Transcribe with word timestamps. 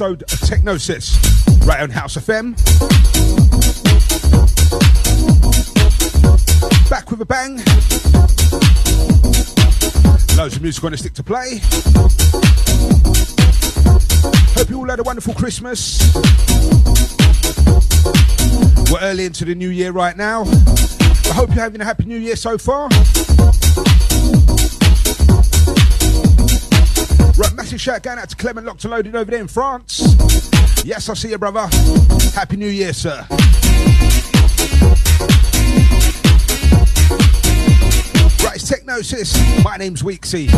episode 0.00 0.22
of 0.22 0.40
Technosis, 0.48 1.66
right 1.66 1.80
on 1.80 1.90
House 1.90 2.16
FM. 2.16 2.56
Back 6.88 7.10
with 7.10 7.20
a 7.20 7.26
bang. 7.26 7.56
Loads 10.38 10.56
of 10.56 10.62
music 10.62 10.84
on 10.84 10.92
the 10.92 10.96
stick 10.96 11.12
to 11.12 11.22
play. 11.22 11.60
Hope 14.54 14.70
you 14.70 14.78
all 14.78 14.88
had 14.88 15.00
a 15.00 15.02
wonderful 15.02 15.34
Christmas. 15.34 16.14
We're 18.90 19.00
early 19.02 19.26
into 19.26 19.44
the 19.44 19.54
new 19.54 19.68
year 19.68 19.92
right 19.92 20.16
now. 20.16 20.44
I 20.44 21.34
hope 21.34 21.50
you're 21.50 21.62
having 21.62 21.82
a 21.82 21.84
happy 21.84 22.06
new 22.06 22.18
year 22.18 22.36
so 22.36 22.56
far. 22.56 22.88
Massive 27.60 27.78
shout 27.78 28.02
going 28.02 28.18
out 28.18 28.26
to 28.26 28.36
Clement 28.36 28.66
Locked 28.66 28.84
and 28.84 28.90
Loaded 28.90 29.14
over 29.14 29.30
there 29.30 29.38
in 29.38 29.46
France. 29.46 30.16
Yes, 30.82 31.10
I 31.10 31.14
see 31.14 31.28
you, 31.28 31.36
brother. 31.36 31.68
Happy 32.34 32.56
New 32.56 32.66
Year, 32.66 32.94
sir. 32.94 33.26
Right, 38.42 38.56
it's 38.56 38.64
Technosis. 38.64 39.62
My 39.62 39.76
name's 39.76 40.02
Weeksy. 40.02 40.50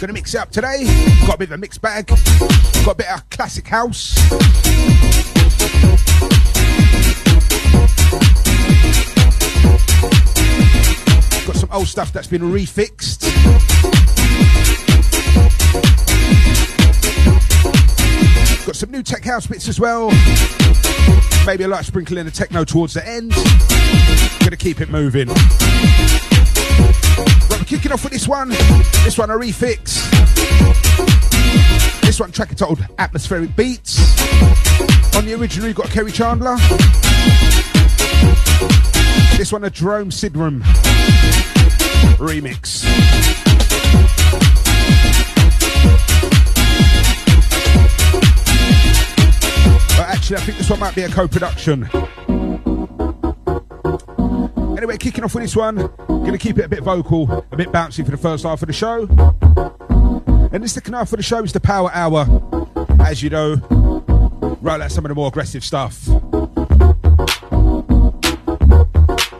Gonna 0.00 0.14
mix 0.14 0.34
it 0.34 0.38
up 0.38 0.50
today. 0.50 0.84
Got 1.26 1.34
a 1.34 1.38
bit 1.38 1.48
of 1.48 1.52
a 1.52 1.58
mixed 1.58 1.82
bag. 1.82 2.06
Got 2.06 2.86
a 2.86 2.94
bit 2.94 3.12
of 3.12 3.28
classic 3.28 3.68
house. 3.68 4.14
Got 11.46 11.56
some 11.56 11.70
old 11.70 11.86
stuff 11.86 12.14
that's 12.14 12.28
been 12.28 12.40
refixed. 12.40 13.97
Tech 19.08 19.24
house 19.24 19.46
bits 19.46 19.68
as 19.68 19.80
well. 19.80 20.10
Maybe 21.46 21.64
a 21.64 21.68
light 21.68 21.86
sprinkle 21.86 22.18
in 22.18 22.26
the 22.26 22.30
techno 22.30 22.62
towards 22.62 22.92
the 22.92 23.08
end. 23.08 23.32
Gonna 24.40 24.54
keep 24.54 24.82
it 24.82 24.90
moving. 24.90 25.28
Right, 25.28 25.38
we're 27.48 27.64
kicking 27.64 27.90
off 27.90 28.04
with 28.04 28.12
this 28.12 28.28
one. 28.28 28.50
This 29.04 29.16
one 29.16 29.30
a 29.30 29.32
refix. 29.32 30.04
This 32.02 32.20
one 32.20 32.32
track 32.32 32.50
entitled 32.50 32.84
Atmospheric 32.98 33.56
Beats. 33.56 33.98
On 35.16 35.24
the 35.24 35.34
original, 35.40 35.68
you 35.68 35.74
got 35.74 35.86
Kerri 35.86 36.12
Chandler. 36.12 36.58
This 39.38 39.50
one 39.50 39.64
a 39.64 39.70
Jerome 39.70 40.10
Sydenham 40.10 40.62
remix. 42.18 42.84
Actually, 50.30 50.42
I 50.42 50.46
think 50.46 50.58
this 50.58 50.70
one 50.70 50.80
might 50.80 50.94
be 50.94 51.02
a 51.02 51.08
co-production. 51.08 51.88
Anyway, 54.76 54.98
kicking 54.98 55.24
off 55.24 55.34
with 55.34 55.44
this 55.44 55.56
one, 55.56 55.76
gonna 56.06 56.36
keep 56.36 56.58
it 56.58 56.66
a 56.66 56.68
bit 56.68 56.82
vocal, 56.82 57.46
a 57.50 57.56
bit 57.56 57.68
bouncy 57.68 58.04
for 58.04 58.10
the 58.10 58.18
first 58.18 58.44
half 58.44 58.60
of 58.60 58.66
the 58.66 58.74
show. 58.74 59.06
And 60.52 60.62
the 60.62 60.68
second 60.68 60.92
half 60.92 61.12
of 61.14 61.16
the 61.16 61.22
show 61.22 61.42
is 61.42 61.54
the 61.54 61.60
Power 61.60 61.90
Hour. 61.94 62.26
As 63.00 63.22
you 63.22 63.30
know, 63.30 63.56
roll 64.60 64.82
out 64.82 64.92
some 64.92 65.06
of 65.06 65.08
the 65.08 65.14
more 65.14 65.28
aggressive 65.28 65.64
stuff. 65.64 66.06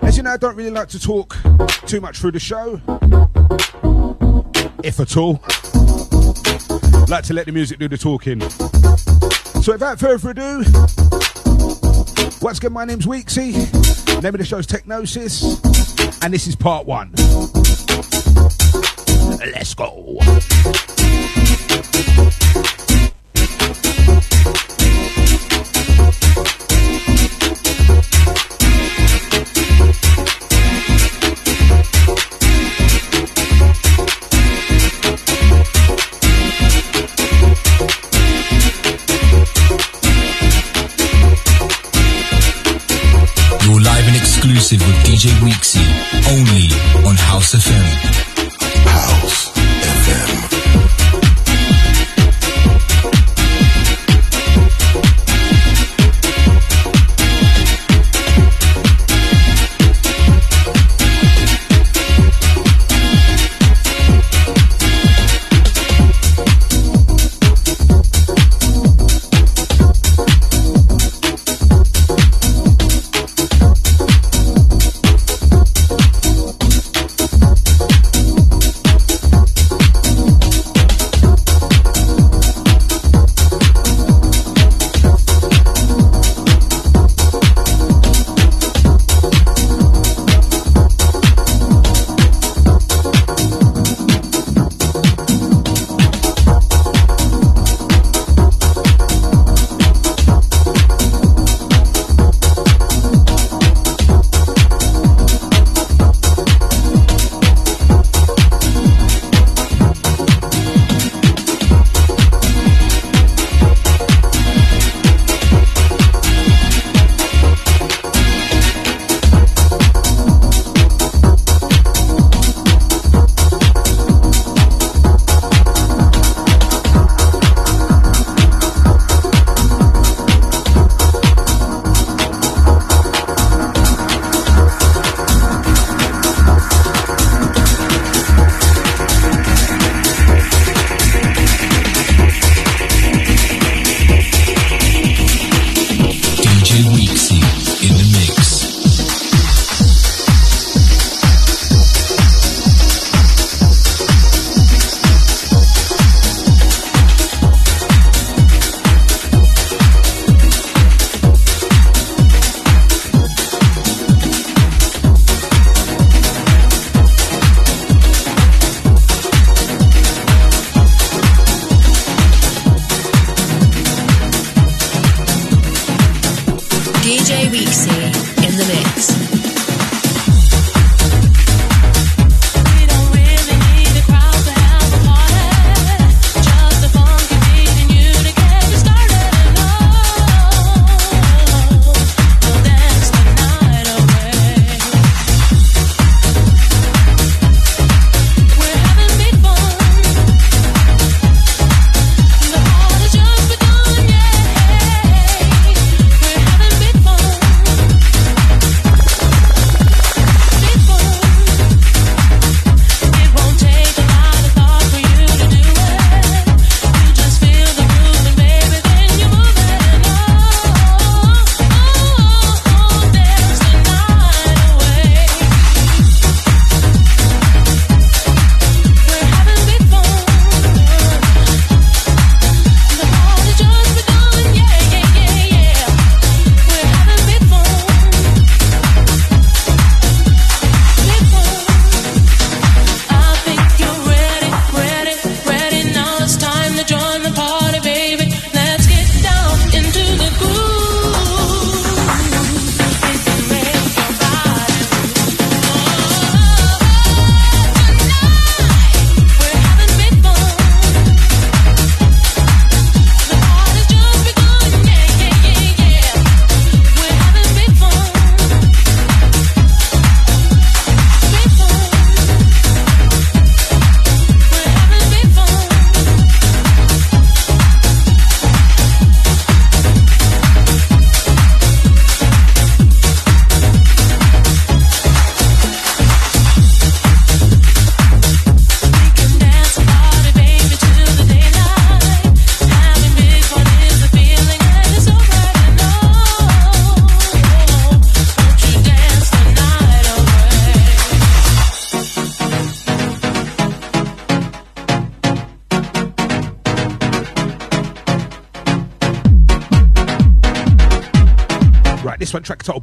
As 0.02 0.16
you 0.16 0.22
know, 0.22 0.30
I 0.30 0.38
don't 0.38 0.56
really 0.56 0.70
like 0.70 0.88
to 0.88 1.00
talk 1.00 1.36
too 1.86 2.00
much 2.00 2.18
through 2.18 2.32
the 2.32 2.40
show, 2.40 2.80
if 4.82 4.98
at 5.00 5.16
all. 5.18 5.32
Like 7.08 7.24
to 7.24 7.34
let 7.34 7.44
the 7.44 7.52
music 7.52 7.78
do 7.78 7.88
the 7.88 7.98
talking. 7.98 8.40
So 9.68 9.72
without 9.74 9.98
further 10.00 10.30
ado, 10.30 10.64
once 12.40 12.56
again, 12.56 12.72
my 12.72 12.86
name's 12.86 13.04
Weeksy. 13.04 13.52
Name 14.22 14.34
of 14.34 14.38
the 14.38 14.44
show's 14.46 14.66
Technosis, 14.66 15.44
and 16.24 16.32
this 16.32 16.46
is 16.46 16.56
part 16.56 16.86
one. 16.86 17.12
Let's 19.52 19.74
go. 19.74 20.20
Exclusive 44.70 44.86
with 44.86 45.06
DJ 45.06 45.30
Weeksy, 45.40 45.80
only 46.30 47.08
on 47.08 47.16
House 47.16 47.54
FM. 47.54 47.84
House 48.84 49.37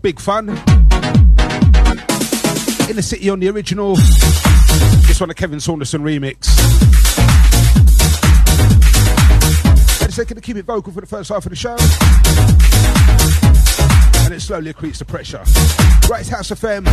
Big 0.05 0.19
Fun. 0.19 0.50
In 0.50 0.55
the 2.95 3.01
City 3.01 3.27
on 3.31 3.39
the 3.39 3.50
original. 3.50 3.95
This 5.07 5.19
one 5.19 5.31
a 5.31 5.33
Kevin 5.33 5.59
Saunderson 5.59 6.03
remix. 6.03 6.47
And 10.00 10.07
it's 10.07 10.15
going 10.17 10.27
to 10.27 10.41
keep 10.41 10.57
it 10.57 10.65
vocal 10.65 10.93
for 10.93 11.01
the 11.01 11.07
first 11.07 11.29
half 11.29 11.47
of 11.47 11.50
the 11.50 11.55
show. 11.55 11.75
And 14.25 14.31
it 14.35 14.41
slowly 14.41 14.71
accretes 14.71 15.00
the 15.00 15.05
pressure. 15.05 15.41
Right, 16.07 16.27
House 16.27 16.51
FM. 16.51 16.85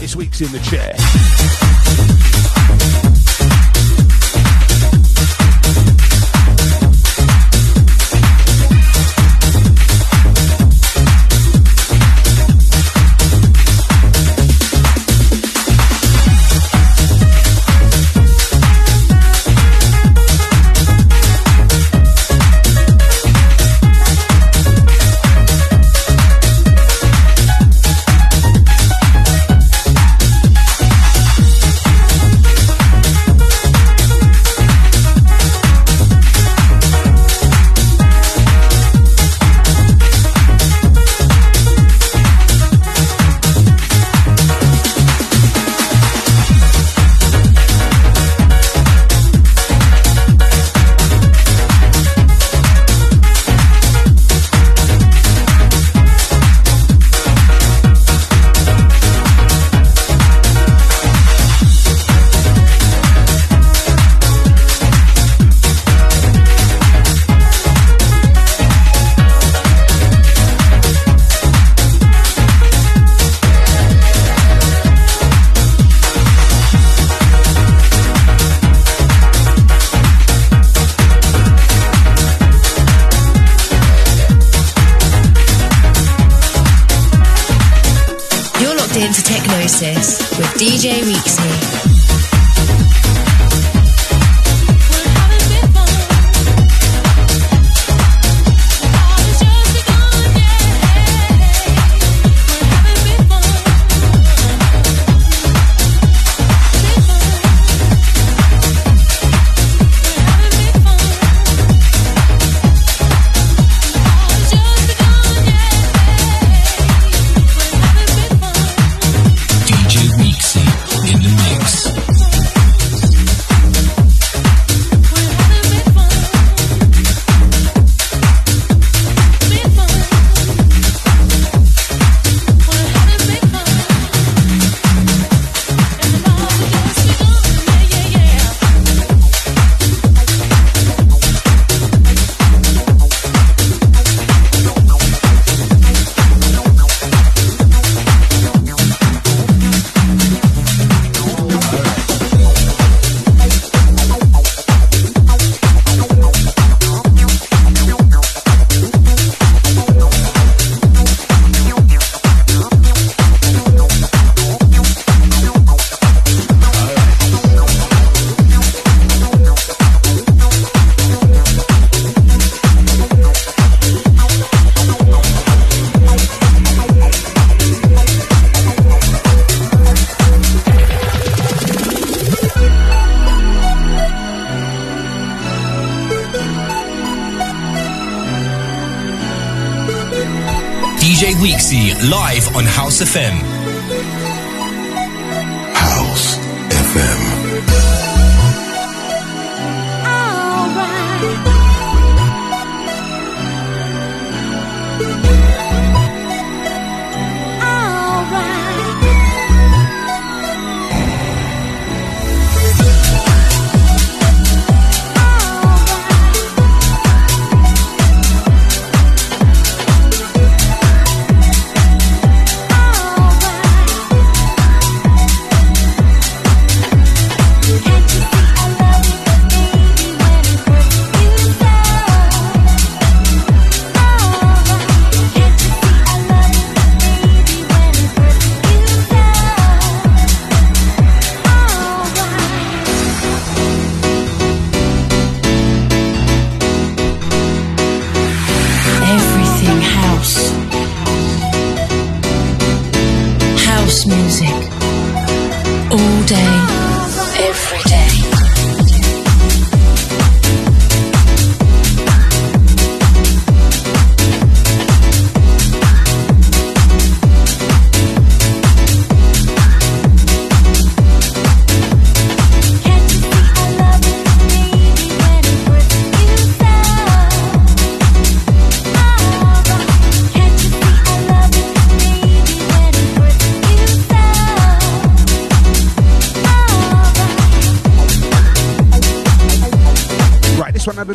This 0.00 0.16
week's 0.16 0.40
in 0.40 0.50
the 0.50 0.58
chair. 0.58 0.96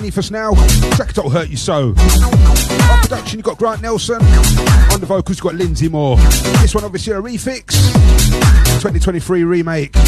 Underneath 0.06 0.18
us 0.20 0.30
now. 0.30 0.54
Track 0.96 1.14
Don't 1.14 1.32
Hurt 1.32 1.50
You 1.50 1.58
So. 1.58 1.90
On 1.90 1.96
production, 3.02 3.40
you've 3.40 3.46
got 3.46 3.58
Grant 3.58 3.82
Nelson. 3.82 4.22
On 4.22 5.00
the 5.00 5.06
vocals, 5.08 5.38
you've 5.38 5.44
got 5.44 5.56
Lindsay 5.56 5.90
Moore. 5.90 6.18
This 6.62 6.76
one, 6.76 6.84
obviously, 6.84 7.14
a 7.14 7.22
refix. 7.22 7.74
2023 8.82 9.44
remake. 9.44 9.94
Got 9.94 10.04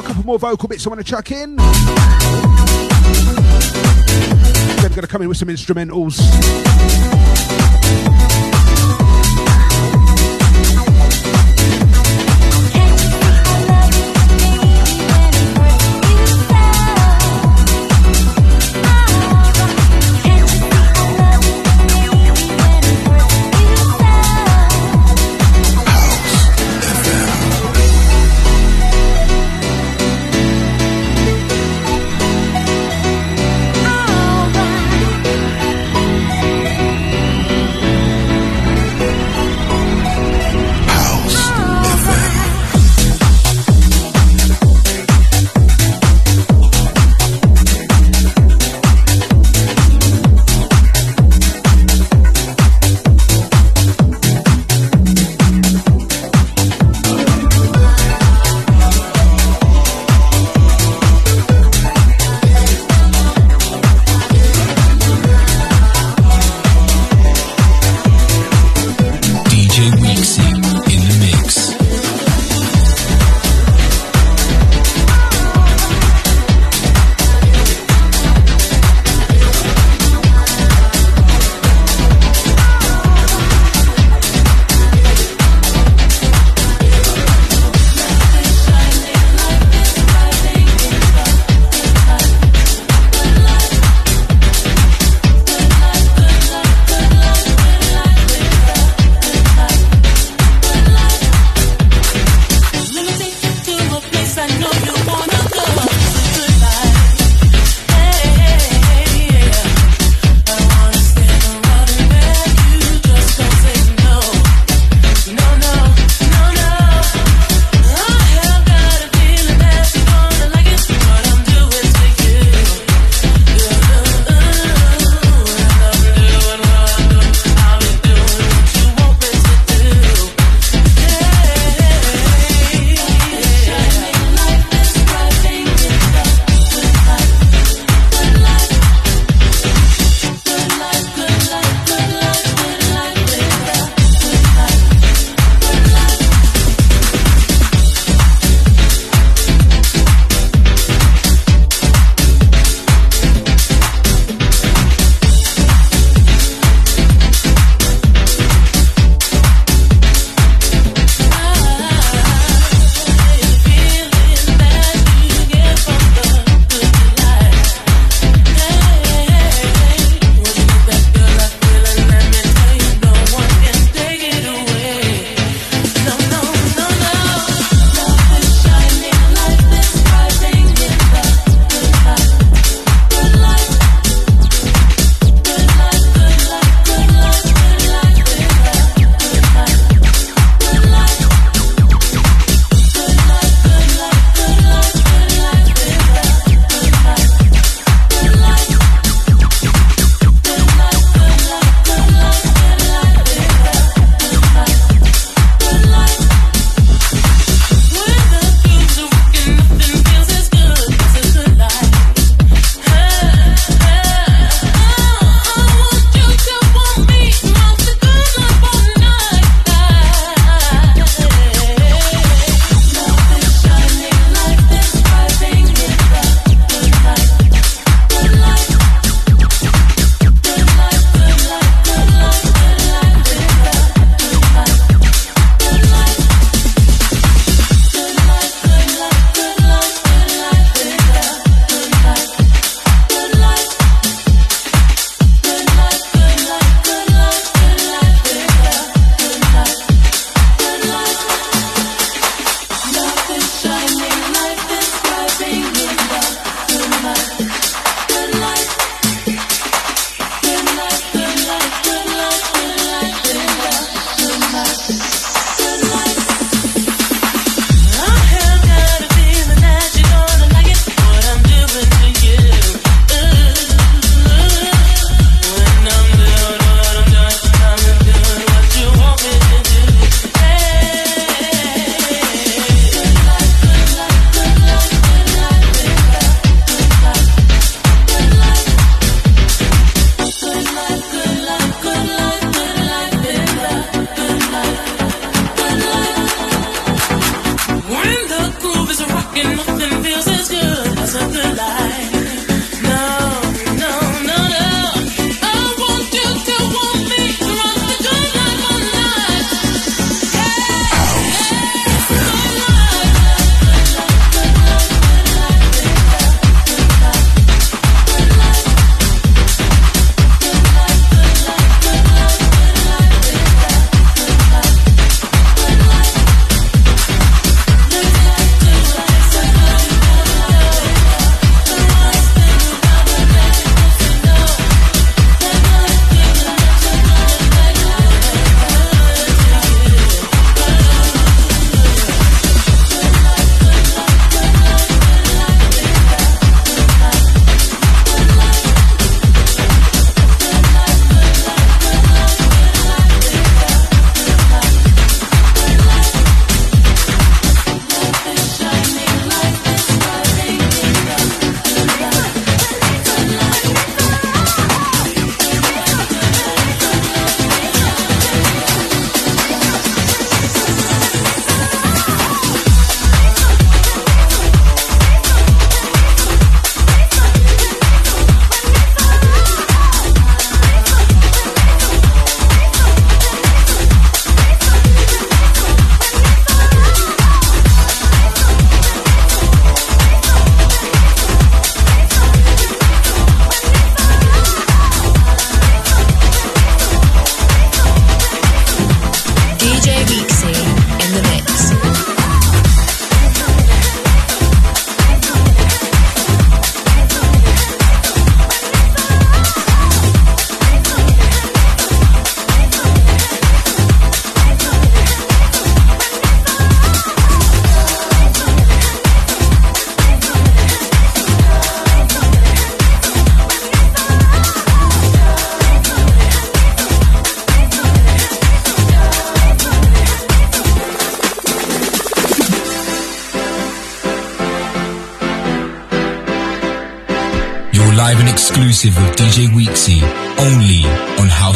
a 0.00 0.06
couple 0.06 0.24
more 0.24 0.38
vocal 0.38 0.68
bits 0.68 0.84
I 0.84 0.90
want 0.90 0.98
to 1.00 1.04
chuck 1.04 1.30
in. 1.30 1.54
Then 4.76 4.90
going 4.90 5.02
to 5.02 5.06
come 5.06 5.22
in 5.22 5.28
with 5.28 5.38
some 5.38 5.48
instrumentals. 5.48 6.18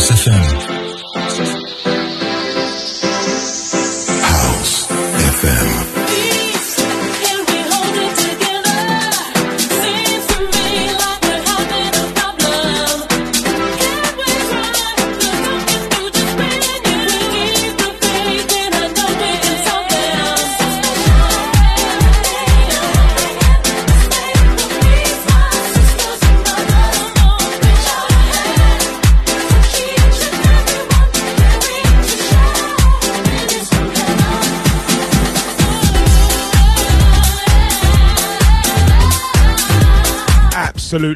House 0.04 0.28
FM. 0.28 0.63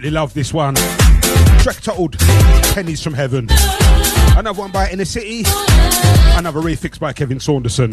Absolutely 0.09 0.21
love 0.21 0.33
this 0.33 0.55
one. 0.55 0.75
Track 1.61 1.83
titled 1.83 2.19
Pennies 2.73 3.03
from 3.03 3.13
Heaven. 3.13 3.47
Another 4.39 4.59
one 4.59 4.73
by 4.73 4.89
Inner 4.91 5.05
City. 5.05 5.43
Another 6.39 6.61
refix 6.61 6.99
by 6.99 7.13
Kevin 7.13 7.39
Saunderson. 7.39 7.91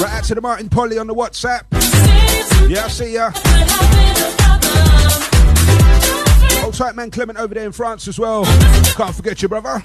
Right 0.00 0.12
out 0.12 0.24
to 0.24 0.34
the 0.34 0.40
Martin 0.40 0.70
Polly 0.70 0.96
on 0.96 1.06
the 1.08 1.14
WhatsApp. 1.14 1.64
Yeah, 2.70 2.86
I 2.86 2.88
see 2.88 3.12
ya. 3.12 3.32
Hold 6.62 6.74
tight, 6.74 6.96
man. 6.96 7.10
Clement 7.10 7.38
over 7.38 7.52
there 7.54 7.66
in 7.66 7.72
France 7.72 8.08
as 8.08 8.18
well. 8.18 8.46
Can't 8.96 9.14
forget 9.14 9.42
you, 9.42 9.48
brother. 9.48 9.82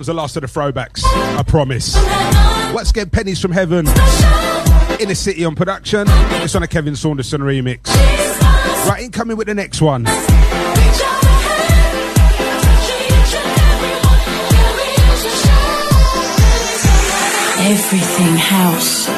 One's 0.00 0.06
the 0.06 0.14
last 0.14 0.34
of 0.34 0.40
the 0.40 0.48
throwbacks. 0.48 1.02
I 1.04 1.42
promise. 1.42 1.94
Let's 2.74 2.90
get 2.90 3.12
pennies 3.12 3.38
from 3.38 3.52
heaven. 3.52 3.86
Inner 4.98 5.14
City 5.14 5.44
on 5.44 5.54
production. 5.54 6.06
It's 6.40 6.54
on 6.54 6.62
a 6.62 6.66
Kevin 6.66 6.96
Saunderson 6.96 7.42
remix. 7.42 7.86
Right, 8.88 9.02
incoming 9.02 9.36
with 9.36 9.48
the 9.48 9.54
next 9.54 9.82
one. 9.82 10.06
Everything 17.58 18.36
house. 18.36 19.09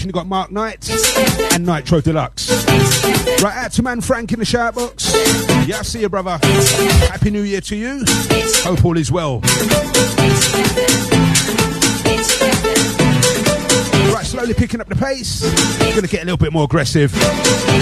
Production, 0.00 0.08
you 0.08 0.12
got 0.12 0.26
Mark 0.26 0.50
Knight 0.50 0.88
and 1.52 1.66
Nitro 1.66 2.00
Deluxe. 2.00 2.50
Right, 3.42 3.56
out 3.56 3.72
to 3.72 3.82
man 3.82 4.00
Frank 4.00 4.32
in 4.32 4.38
the 4.38 4.44
shout 4.44 4.74
box. 4.74 5.12
Yeah, 5.66 5.78
I 5.78 5.82
see 5.82 6.00
you, 6.00 6.08
brother. 6.08 6.38
Happy 7.08 7.30
New 7.30 7.42
Year 7.42 7.60
to 7.62 7.76
you. 7.76 8.02
Hope 8.62 8.84
all 8.84 8.96
is 8.96 9.12
well. 9.12 9.40
Right, 14.12 14.26
slowly 14.26 14.54
picking 14.54 14.80
up 14.80 14.88
the 14.88 14.96
pace. 14.96 15.42
Gonna 15.94 16.06
get 16.06 16.22
a 16.22 16.24
little 16.24 16.36
bit 16.36 16.52
more 16.52 16.64
aggressive. 16.64 17.12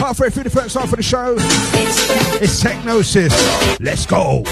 Halfway 0.00 0.30
through 0.30 0.44
the 0.44 0.50
first 0.50 0.76
half 0.76 0.90
of 0.92 0.96
the 0.96 1.02
show, 1.02 1.36
it's 2.40 2.62
Technosis. 2.62 3.32
Let's 3.80 4.06
go. 4.06 4.44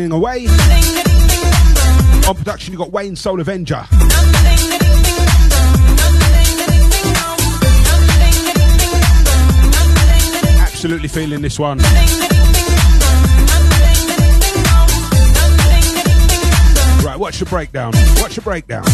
Running 0.00 0.12
Away. 0.12 0.46
On 2.26 2.34
production, 2.34 2.72
you 2.72 2.78
got 2.78 2.90
Wayne 2.90 3.16
Soul 3.16 3.38
Avenger. 3.38 3.84
Absolutely 10.58 11.08
feeling 11.08 11.42
this 11.42 11.58
one. 11.58 11.76
Right, 17.04 17.16
watch 17.18 17.38
the 17.38 17.46
breakdown. 17.46 17.92
Watch 18.22 18.36
the 18.36 18.40
breakdown. 18.40 18.84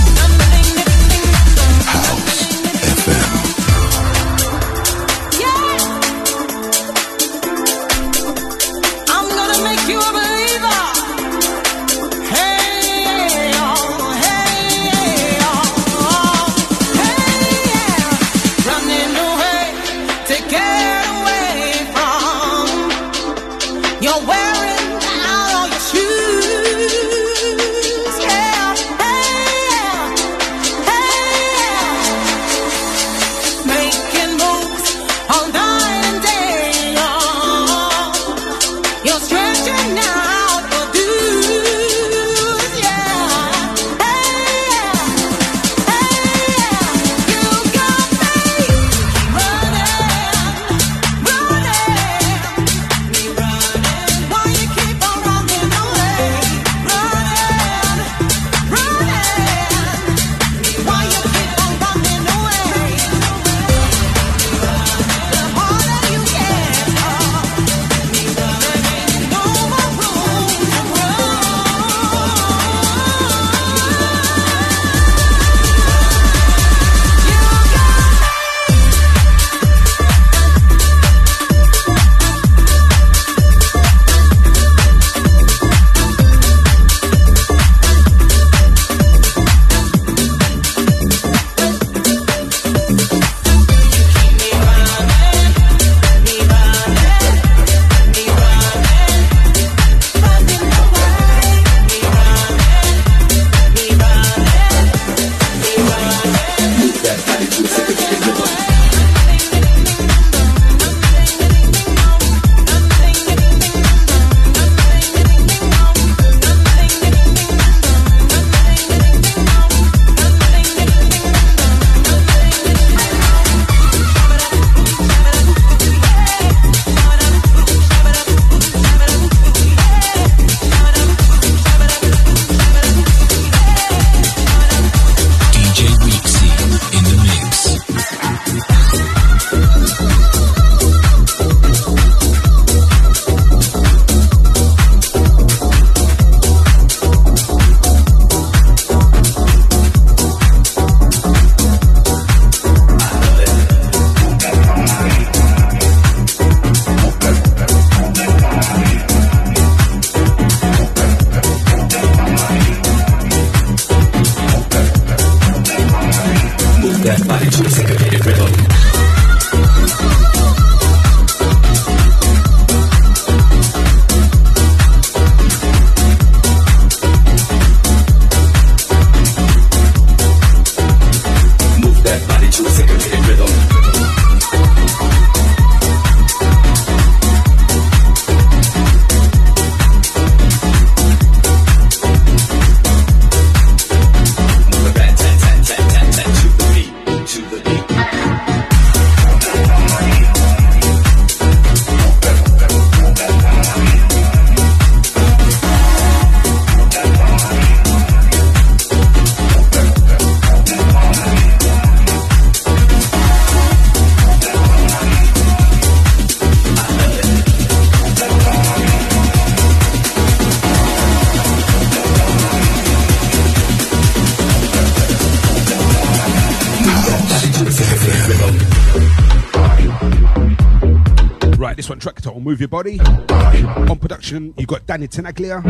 Danny 234.97 235.09
Tenaglia 235.09 235.63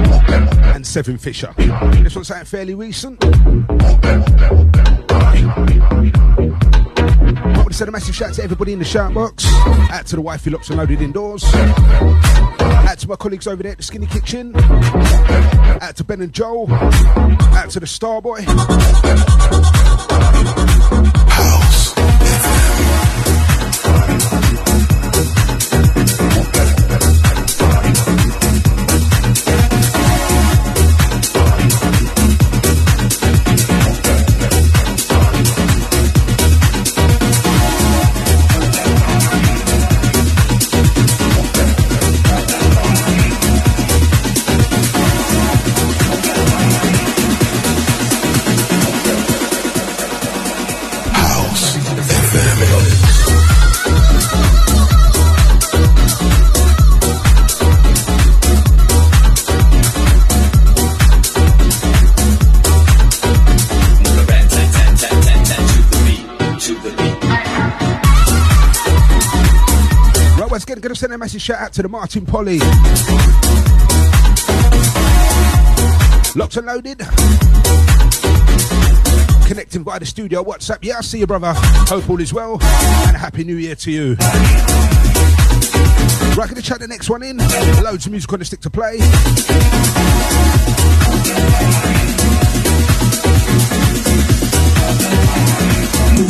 and 0.77 0.87
Seven 0.87 1.19
Fisher. 1.19 1.53
This 1.57 2.15
one's 2.15 2.29
something 2.29 2.45
fairly 2.45 2.77
recent. 2.77 3.19
I 3.25 3.29
want 7.57 7.67
to 7.67 7.75
send 7.75 7.89
a 7.89 7.91
massive 7.91 8.15
shout 8.15 8.29
out 8.29 8.35
to 8.37 8.45
everybody 8.45 8.73
in 8.73 8.79
the 8.79 8.85
shout 8.85 9.13
box. 9.13 9.45
Out 9.91 10.07
to 10.07 10.15
the 10.15 10.23
wifey 10.23 10.51
locks 10.51 10.69
and 10.69 10.79
loaded 10.79 11.03
indoors. 11.03 11.43
Out 11.53 13.01
to 13.01 13.09
my 13.09 13.17
colleagues 13.17 13.49
over 13.49 13.65
there 13.65 13.73
at 13.73 13.79
the 13.79 13.83
Skinny 13.83 14.07
Kitchen. 14.07 14.55
Out 14.55 15.97
to 15.97 16.05
Ben 16.05 16.21
and 16.21 16.33
Joel. 16.33 16.73
Out 16.73 17.71
to 17.71 17.81
the 17.81 17.87
Starboy. 17.87 18.47
Massive 71.27 71.43
shout 71.43 71.59
out 71.59 71.73
to 71.73 71.83
the 71.83 71.89
Martin 71.89 72.25
Polly. 72.25 72.61
Locked 76.37 76.57
and 76.57 76.67
loaded. 76.69 76.99
Connecting 79.49 79.83
via 79.83 79.99
the 79.99 80.07
studio 80.07 80.45
WhatsApp. 80.45 80.79
Yeah, 80.83 80.99
I 80.99 81.01
see 81.01 81.19
you, 81.19 81.27
brother. 81.27 81.53
Hope 81.57 82.09
all 82.09 82.21
is 82.21 82.33
well. 82.33 82.63
And 82.63 83.17
a 83.17 83.19
happy 83.19 83.43
new 83.43 83.57
year 83.57 83.75
to 83.75 83.91
you. 83.91 84.15
Right, 86.37 86.49
gonna 86.49 86.63
chat 86.63 86.79
the 86.79 86.87
next 86.87 87.11
one 87.11 87.25
in. 87.25 87.39
Loads 87.83 88.07
of 88.07 88.13
music 88.13 88.33
on 88.33 88.39
the 88.39 88.45
stick 88.45 88.61
to 88.61 88.71
play. 88.71 88.99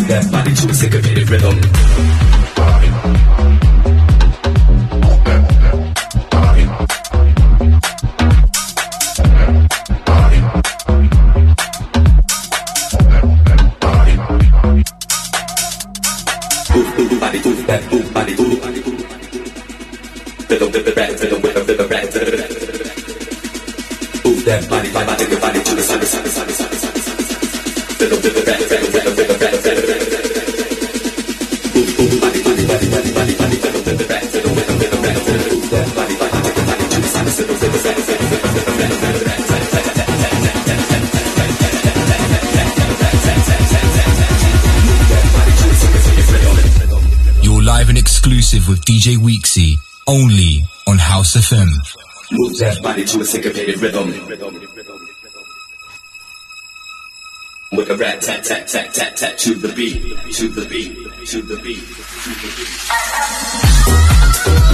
That 0.09 0.29
body 0.33 0.55
to 0.55 0.69
a 0.71 0.75
syncopated 0.75 1.29
rhythm. 1.29 1.61
That, 24.47 24.69
body, 24.71 24.86
DJ 49.07 49.19
Weeksy, 49.19 49.79
only 50.09 50.65
on 50.89 50.99
House 50.99 51.37
of 51.37 51.43
FM. 51.43 51.69
Move 52.33 52.59
that 52.59 52.83
body 52.83 53.05
to 53.05 53.21
a 53.21 53.25
syncopated 53.25 53.81
rhythm. 53.81 54.09
With 57.71 57.89
a 57.89 57.97
rat 57.97 58.21
tat 58.21 58.43
tat 58.43 58.67
tat 58.67 58.93
tat 58.93 59.17
tat 59.17 59.39
to 59.39 59.55
the 59.55 59.73
beat, 59.75 60.03
to 60.33 60.49
the 60.49 60.67
beat, 60.67 60.97
to 61.29 61.41
the 61.41 61.55
beat, 61.63 61.87
to 61.87 62.31
the 62.35 62.53
beat. 64.57 64.66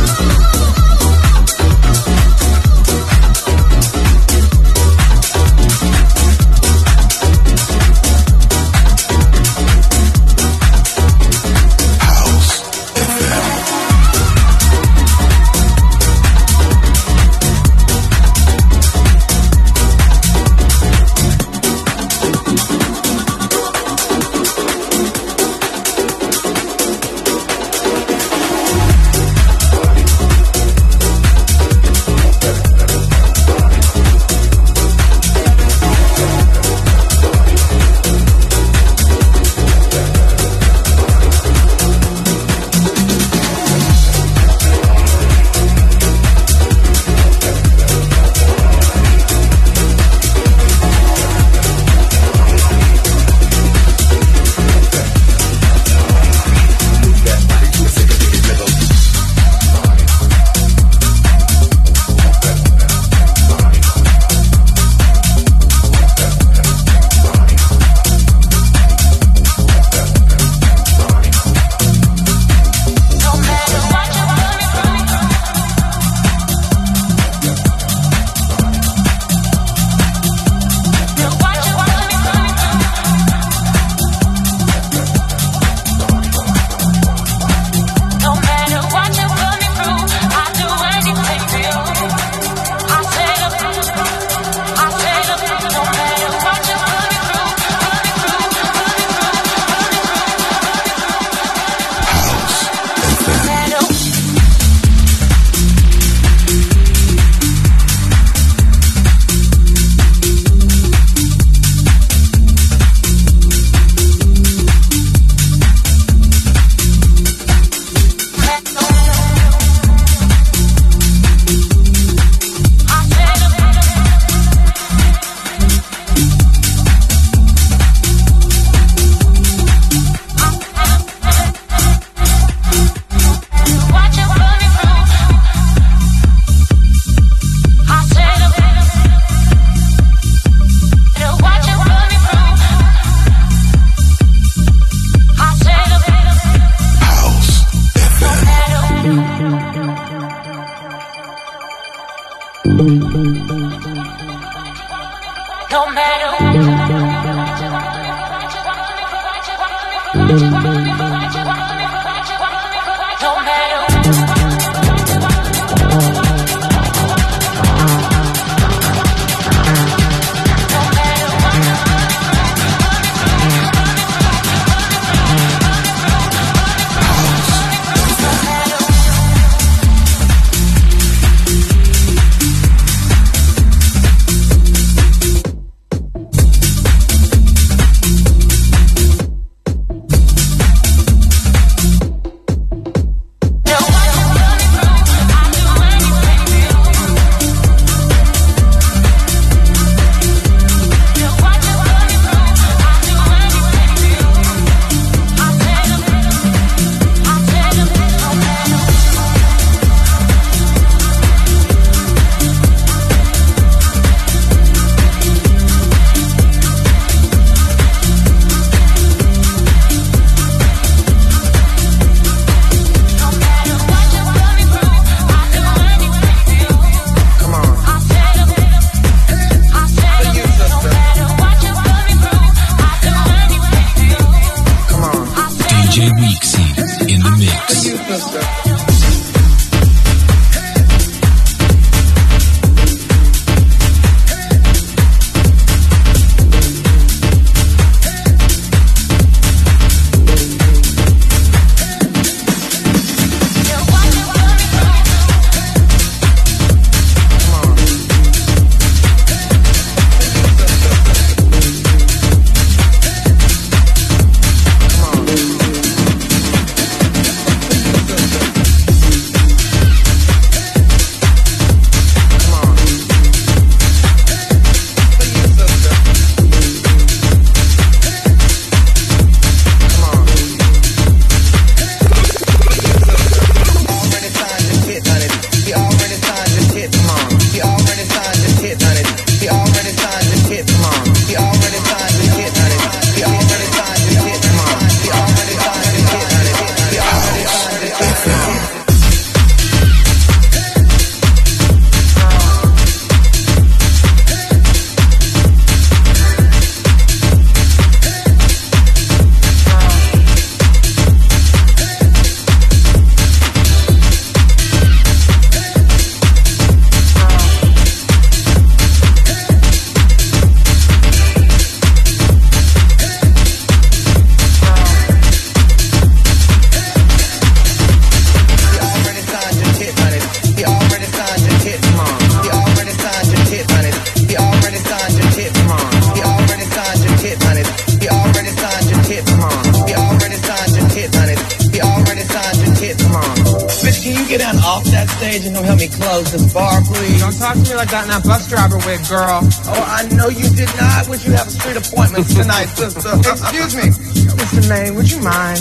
Girl. 349.13 349.45
Oh, 349.69 349.85
I 349.93 350.09
know 350.17 350.29
you 350.33 350.49
did 350.57 350.73
not. 350.81 351.07
Would 351.09 351.23
you 351.23 351.33
have 351.37 351.47
a 351.47 351.51
street 351.53 351.77
appointment 351.77 352.25
tonight, 352.33 352.73
sister? 352.73 353.13
Excuse 353.21 353.77
me. 353.77 353.93
Mr. 354.41 354.65
May, 354.73 354.91
would 354.91 355.11
you 355.11 355.21
mind? 355.21 355.61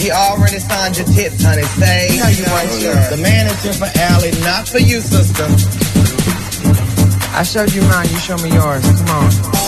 He 0.00 0.10
already 0.10 0.58
signed 0.60 0.96
your 0.96 1.04
tits, 1.12 1.44
honey. 1.44 1.62
Say, 1.76 2.16
No, 2.16 2.28
you. 2.80 2.92
The 3.12 3.20
man 3.20 3.52
is 3.52 3.62
here 3.62 3.76
for 3.76 3.90
Allie, 4.00 4.32
not 4.40 4.66
for 4.66 4.78
you, 4.78 5.00
sister. 5.02 5.44
I 7.36 7.42
showed 7.42 7.72
you 7.74 7.82
mine, 7.82 8.08
you 8.08 8.18
show 8.18 8.38
me 8.38 8.48
yours. 8.48 8.80
Come 8.80 9.10
on. 9.12 9.63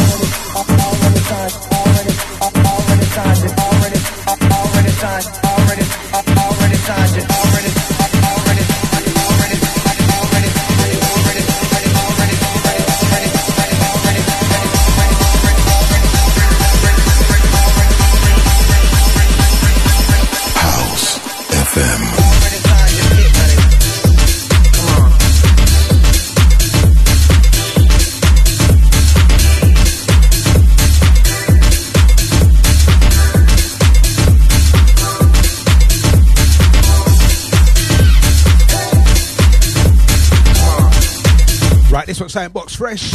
Box 42.36 42.76
Fresh. 42.76 43.12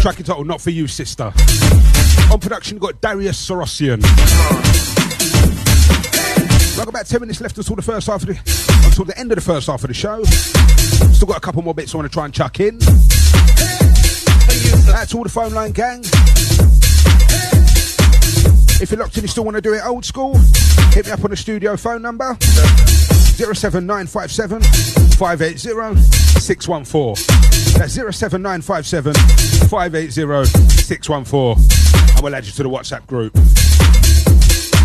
Track 0.00 0.20
entitled 0.20 0.46
Not 0.46 0.58
For 0.58 0.70
You, 0.70 0.86
Sister. 0.86 1.34
On 2.32 2.40
production, 2.40 2.78
got 2.78 2.98
Darius 3.02 3.46
Syrossian. 3.46 4.02
We've 6.38 6.76
got 6.78 6.88
about 6.88 7.06
10 7.06 7.20
minutes 7.20 7.42
left 7.42 7.58
until 7.58 7.76
the 7.76 7.82
first 7.82 8.06
half 8.06 8.22
of 8.22 8.28
the 8.28 8.38
until 8.86 9.04
the 9.04 9.18
end 9.18 9.30
of 9.32 9.36
the 9.36 9.42
first 9.42 9.66
half 9.66 9.84
of 9.84 9.88
the 9.88 9.94
show. 9.94 10.24
Still 10.24 11.28
got 11.28 11.36
a 11.36 11.40
couple 11.40 11.60
more 11.60 11.74
bits 11.74 11.94
I 11.94 11.98
want 11.98 12.10
to 12.10 12.14
try 12.14 12.24
and 12.24 12.32
chuck 12.32 12.58
in. 12.58 12.78
That's 14.86 15.14
all 15.14 15.24
the 15.24 15.28
phone 15.28 15.52
line 15.52 15.72
gang. 15.72 16.00
If 18.80 18.90
you're 18.90 18.98
locked 18.98 19.18
in, 19.18 19.24
you 19.24 19.28
still 19.28 19.44
want 19.44 19.56
to 19.56 19.60
do 19.60 19.74
it 19.74 19.84
old 19.84 20.06
school, 20.06 20.38
hit 20.92 21.04
me 21.04 21.12
up 21.12 21.22
on 21.22 21.28
the 21.30 21.36
studio 21.36 21.76
phone 21.76 22.00
number 22.00 22.34
07957 22.40 24.62
580 25.18 26.00
614. 26.40 27.63
That's 27.76 27.94
07957 27.94 29.14
580 29.68 30.44
614. 30.70 31.56
And 32.14 32.20
we'll 32.22 32.34
add 32.34 32.46
you 32.46 32.52
to 32.52 32.62
the 32.62 32.70
WhatsApp 32.70 33.06
group. 33.06 33.32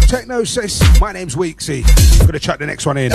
Technosis, 0.09 0.99
my 0.99 1.11
name's 1.11 1.35
Weeksy. 1.35 1.85
Gonna 2.25 2.39
chuck 2.39 2.57
the 2.59 2.65
next 2.65 2.85
one 2.87 2.97
in. 2.97 3.11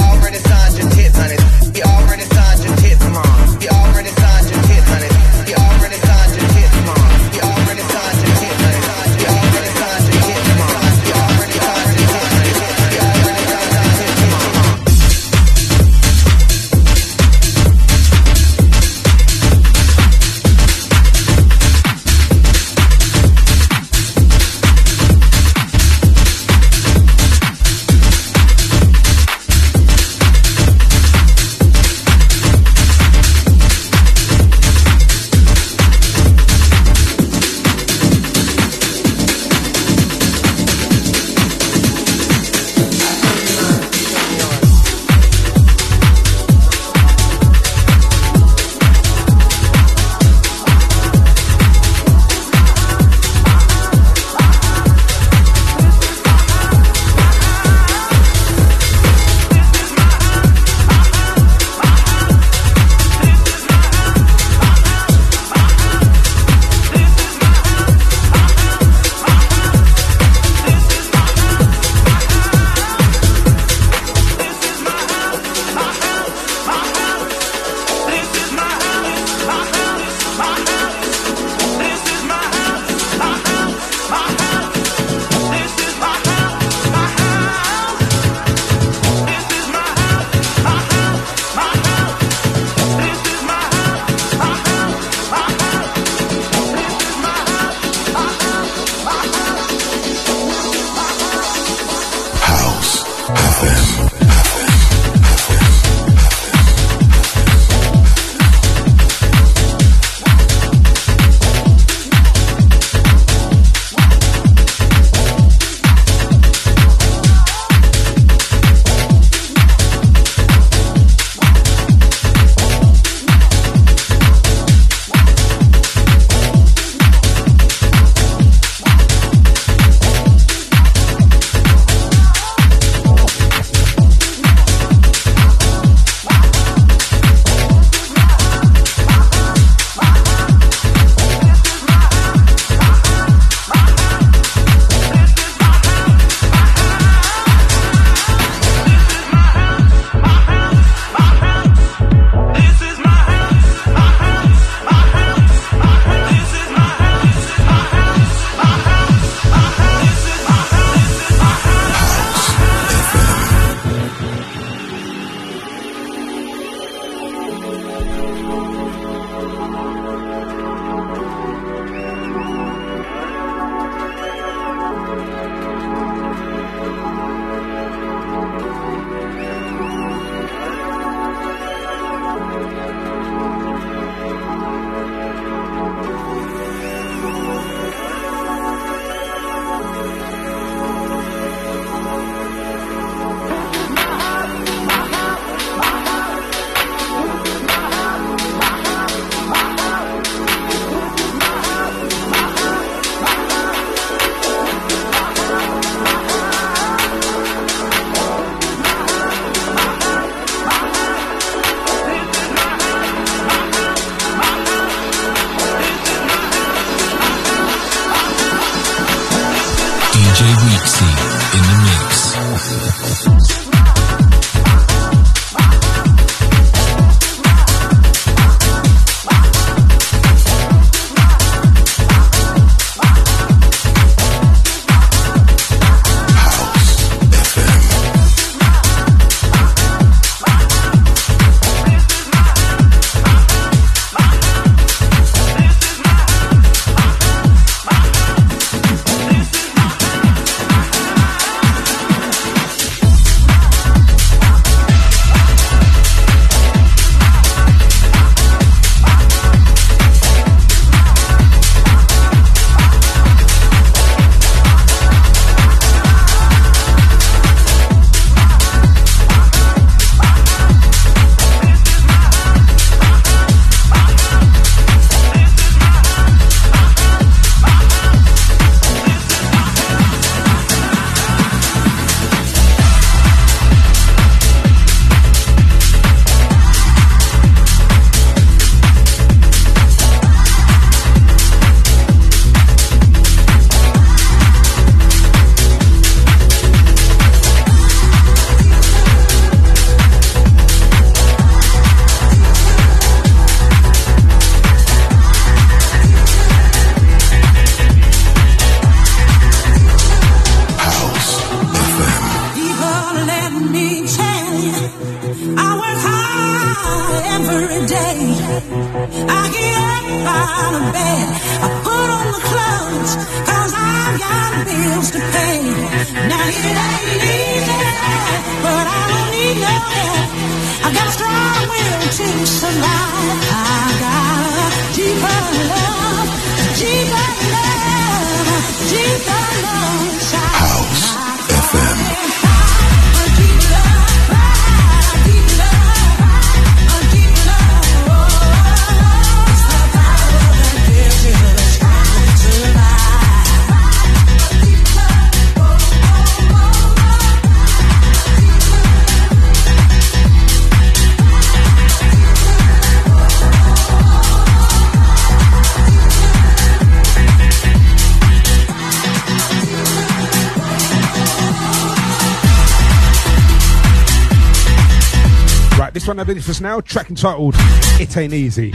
Right, 376.25 376.37
this 376.37 376.39
one 376.39 376.39
I 376.39 376.41
did 376.41 376.47
just 376.47 376.61
now, 376.63 376.81
track 376.81 377.11
entitled 377.11 377.55
It 378.01 378.17
Ain't 378.17 378.33
Easy. 378.33 378.73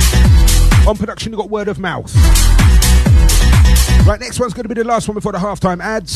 On 0.87 0.95
production, 0.95 1.31
you 1.31 1.37
got 1.37 1.49
word 1.49 1.67
of 1.67 1.79
mouth. 1.79 2.15
Right, 4.05 4.19
next 4.19 4.39
one's 4.39 4.53
going 4.53 4.65
to 4.65 4.69
be 4.69 4.75
the 4.75 4.83
last 4.83 5.07
one 5.07 5.15
before 5.15 5.31
the 5.31 5.39
halftime 5.39 5.81
ads. 5.81 6.13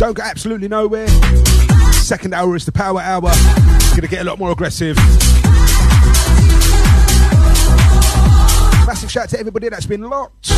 Don't 0.00 0.14
go 0.14 0.22
absolutely 0.24 0.66
nowhere. 0.66 1.06
Second 1.92 2.34
hour 2.34 2.56
is 2.56 2.64
the 2.64 2.72
power 2.72 3.00
hour. 3.00 3.30
It's 3.32 3.90
going 3.90 4.00
to 4.00 4.08
get 4.08 4.22
a 4.22 4.24
lot 4.24 4.40
more 4.40 4.50
aggressive. 4.50 4.96
Massive 8.86 9.08
shout 9.08 9.24
out 9.24 9.28
to 9.30 9.38
everybody 9.38 9.68
that's 9.68 9.86
been 9.86 10.02
locked. 10.02 10.50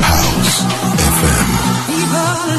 House 0.00 0.62
FM. 0.96 1.88
People, 1.88 2.58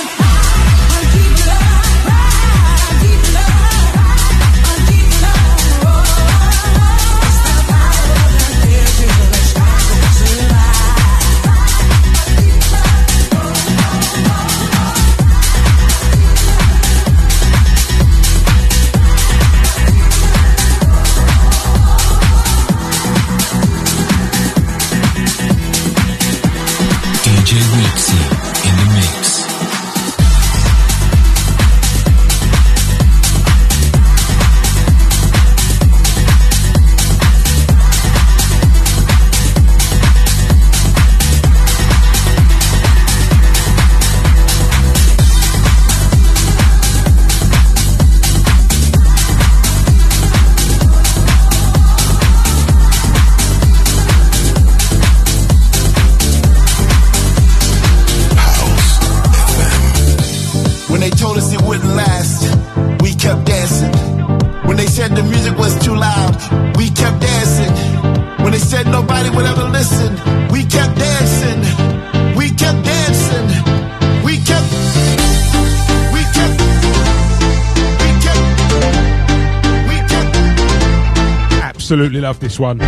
Absolutely 81.91 82.21
love 82.21 82.39
this 82.39 82.57
one. 82.57 82.79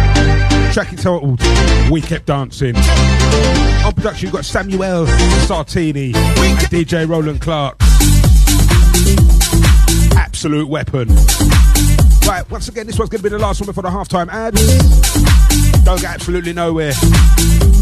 Track 0.71 0.93
entitled 0.93 1.41
We 1.91 1.99
Kept 1.99 2.25
Dancing. 2.25 2.73
On 2.73 3.91
production, 3.91 4.27
you've 4.27 4.33
got 4.33 4.45
Samuel 4.45 5.05
Sartini 5.45 6.15
and 6.15 6.59
DJ 6.69 7.05
Roland 7.05 7.41
Clark. 7.41 7.75
Absolute 10.15 10.69
weapon. 10.69 11.09
Right, 12.25 12.49
once 12.49 12.69
again, 12.69 12.87
this 12.87 12.97
one's 12.97 13.09
going 13.09 13.19
to 13.19 13.23
be 13.23 13.27
the 13.27 13.39
last 13.39 13.59
one 13.59 13.65
before 13.65 13.83
the 13.83 13.89
halftime 13.89 14.29
ad. 14.29 14.53
Don't 15.83 16.01
go 16.01 16.07
absolutely 16.07 16.53
nowhere. 16.53 16.93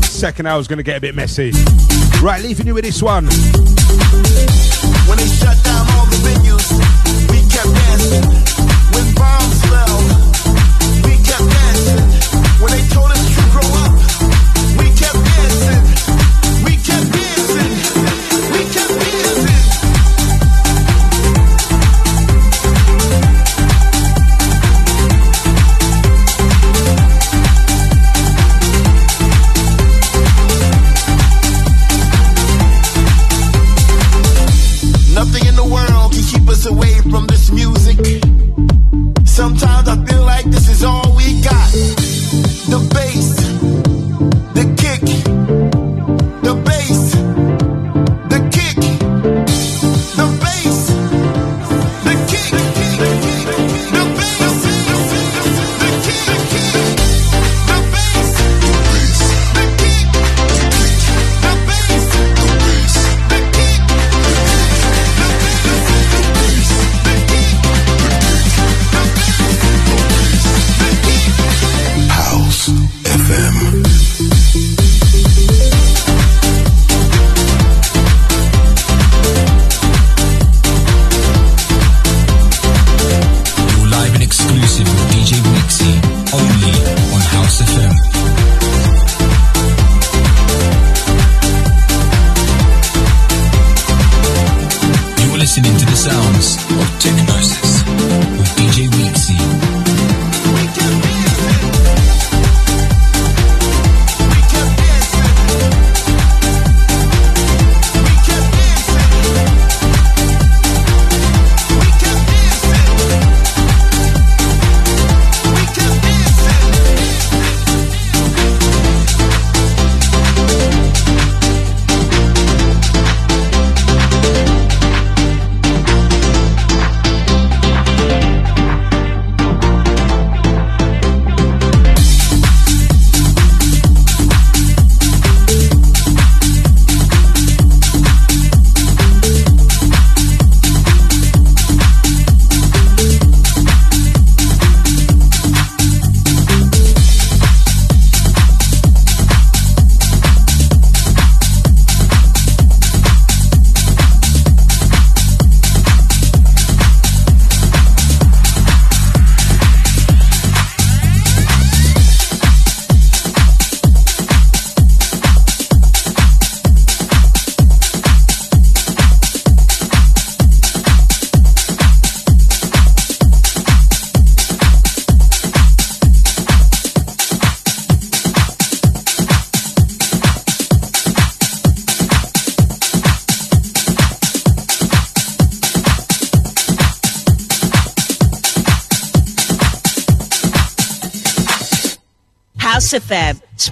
Second 0.02 0.48
hour's 0.48 0.68
going 0.68 0.78
to 0.78 0.84
get 0.84 0.98
a 0.98 1.02
bit 1.02 1.14
messy. 1.14 1.52
Right, 2.20 2.42
leaving 2.42 2.66
you 2.66 2.74
with 2.74 2.86
this 2.86 3.04
one. 3.04 3.26
When 3.26 5.20
shut 5.20 5.64
down 5.64 5.86
all 5.92 6.08
the 6.08 6.18
venues, 6.26 7.30
we 7.30 7.48
kept 7.48 7.70
dancing. 7.70 8.51
They 12.72 12.88
told 12.88 13.11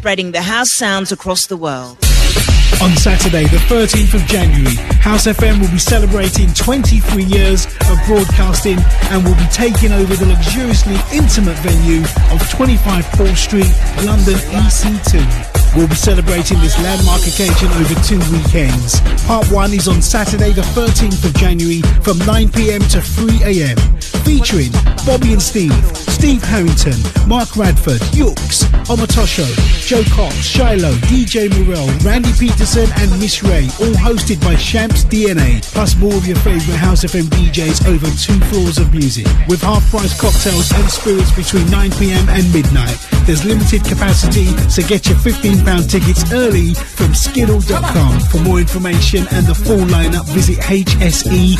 spreading 0.10 0.32
the 0.32 0.41
house 0.41 0.72
sounds 0.72 1.12
across 1.12 1.45
the 1.45 1.55
world. 1.55 1.95
On 2.82 2.89
Saturday, 2.97 3.43
the 3.43 3.62
13th 3.70 4.16
of 4.16 4.26
January, 4.26 4.74
House 5.05 5.28
FM 5.28 5.62
will 5.62 5.70
be 5.70 5.78
celebrating 5.78 6.51
23 6.55 7.24
years 7.26 7.68
of 7.68 7.99
broadcasting 8.07 8.80
and 9.12 9.24
will 9.24 9.36
be 9.36 9.45
taking 9.53 9.91
over 9.91 10.16
the 10.16 10.26
luxuriously 10.26 10.97
intimate 11.14 11.57
venue 11.60 12.01
of 12.34 12.41
25 12.49 13.05
Paul 13.12 13.36
Street, 13.36 13.72
London 14.03 14.34
EC2. 14.49 15.59
We'll 15.76 15.88
be 15.88 15.95
celebrating 15.95 16.59
this 16.59 16.78
landmark 16.82 17.22
occasion 17.22 17.70
over 17.78 17.95
two 18.01 18.20
weekends. 18.34 18.99
Part 19.26 19.49
1 19.51 19.74
is 19.74 19.88
on 19.88 20.01
Saturday, 20.01 20.51
the 20.51 20.65
13th 20.74 21.24
of 21.24 21.34
January 21.36 21.82
from 22.01 22.17
9pm 22.26 22.89
to 22.91 22.99
3am, 22.99 23.78
featuring 24.26 24.72
Bobby 25.05 25.34
and 25.34 25.41
Steve, 25.41 25.74
Steve 25.95 26.43
Harrington, 26.43 26.97
Mark 27.28 27.55
Radford, 27.55 28.01
Yooks, 28.13 28.63
Omotosho, 28.89 29.45
Joe 29.88 30.03
Cox, 30.15 30.36
Shiloh, 30.36 30.93
DJ 31.07 31.47
Morel, 31.53 31.88
Randy 32.03 32.34
Peterson, 32.38 32.89
and 32.97 33.11
Miss 33.20 33.43
Ray, 33.43 33.65
all 33.80 33.95
hosted 34.01 34.41
by 34.41 34.55
Shamps 34.55 35.05
DNA, 35.05 35.61
plus 35.74 35.95
more 35.95 36.13
of 36.13 36.26
your 36.26 36.38
favourite 36.38 36.78
House 36.78 37.03
FM 37.05 37.30
DJs 37.30 37.88
over 37.88 38.07
two 38.17 38.39
floors 38.49 38.80
of 38.80 38.91
music. 38.91 39.28
With 39.47 39.61
half 39.61 39.88
price 39.89 40.20
cocktails 40.20 40.72
and 40.74 40.89
spirits 40.89 41.32
between 41.32 41.65
9pm 41.67 42.28
and 42.28 42.53
midnight. 42.53 42.97
There's 43.26 43.45
limited 43.45 43.86
capacity, 43.86 44.45
so 44.70 44.82
get 44.88 45.07
your 45.07 45.17
£15 45.17 45.59
tickets 45.88 46.32
early 46.32 46.74
from 46.74 47.14
skiddle.com. 47.14 48.20
For 48.22 48.39
more 48.41 48.60
information 48.60 49.26
and 49.32 49.45
the 49.45 49.55
full 49.55 49.86
lineup, 49.86 50.26
visit 50.26 50.57
hse.fm. 50.60 51.60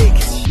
big. 0.01 0.50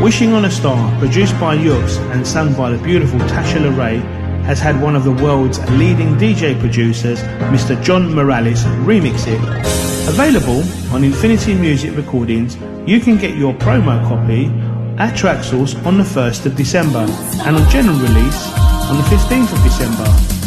Wishing 0.00 0.32
on 0.32 0.46
a 0.46 0.50
Star, 0.50 0.98
produced 0.98 1.38
by 1.38 1.54
Yux 1.58 1.98
and 2.10 2.26
sung 2.26 2.54
by 2.54 2.70
the 2.70 2.82
beautiful 2.82 3.18
Tasha 3.18 3.58
LeRae, 3.58 4.00
has 4.44 4.58
had 4.58 4.80
one 4.80 4.96
of 4.96 5.04
the 5.04 5.12
world's 5.12 5.58
leading 5.72 6.16
DJ 6.16 6.58
producers, 6.58 7.20
Mr. 7.52 7.80
John 7.84 8.14
Morales, 8.14 8.64
remix 8.86 9.26
it. 9.28 9.38
Available 10.08 10.62
on 10.94 11.04
Infinity 11.04 11.54
Music 11.54 11.94
Recordings, 11.94 12.56
you 12.88 12.98
can 12.98 13.18
get 13.18 13.36
your 13.36 13.52
promo 13.52 14.02
copy 14.08 14.46
at 14.98 15.14
Traxsource 15.14 15.76
on 15.84 15.98
the 15.98 16.04
1st 16.04 16.46
of 16.46 16.56
December 16.56 17.06
and 17.44 17.56
on 17.56 17.68
general 17.68 17.98
release 17.98 18.52
on 18.88 18.96
the 18.96 19.02
15th 19.02 19.52
of 19.52 19.62
December. 19.62 20.39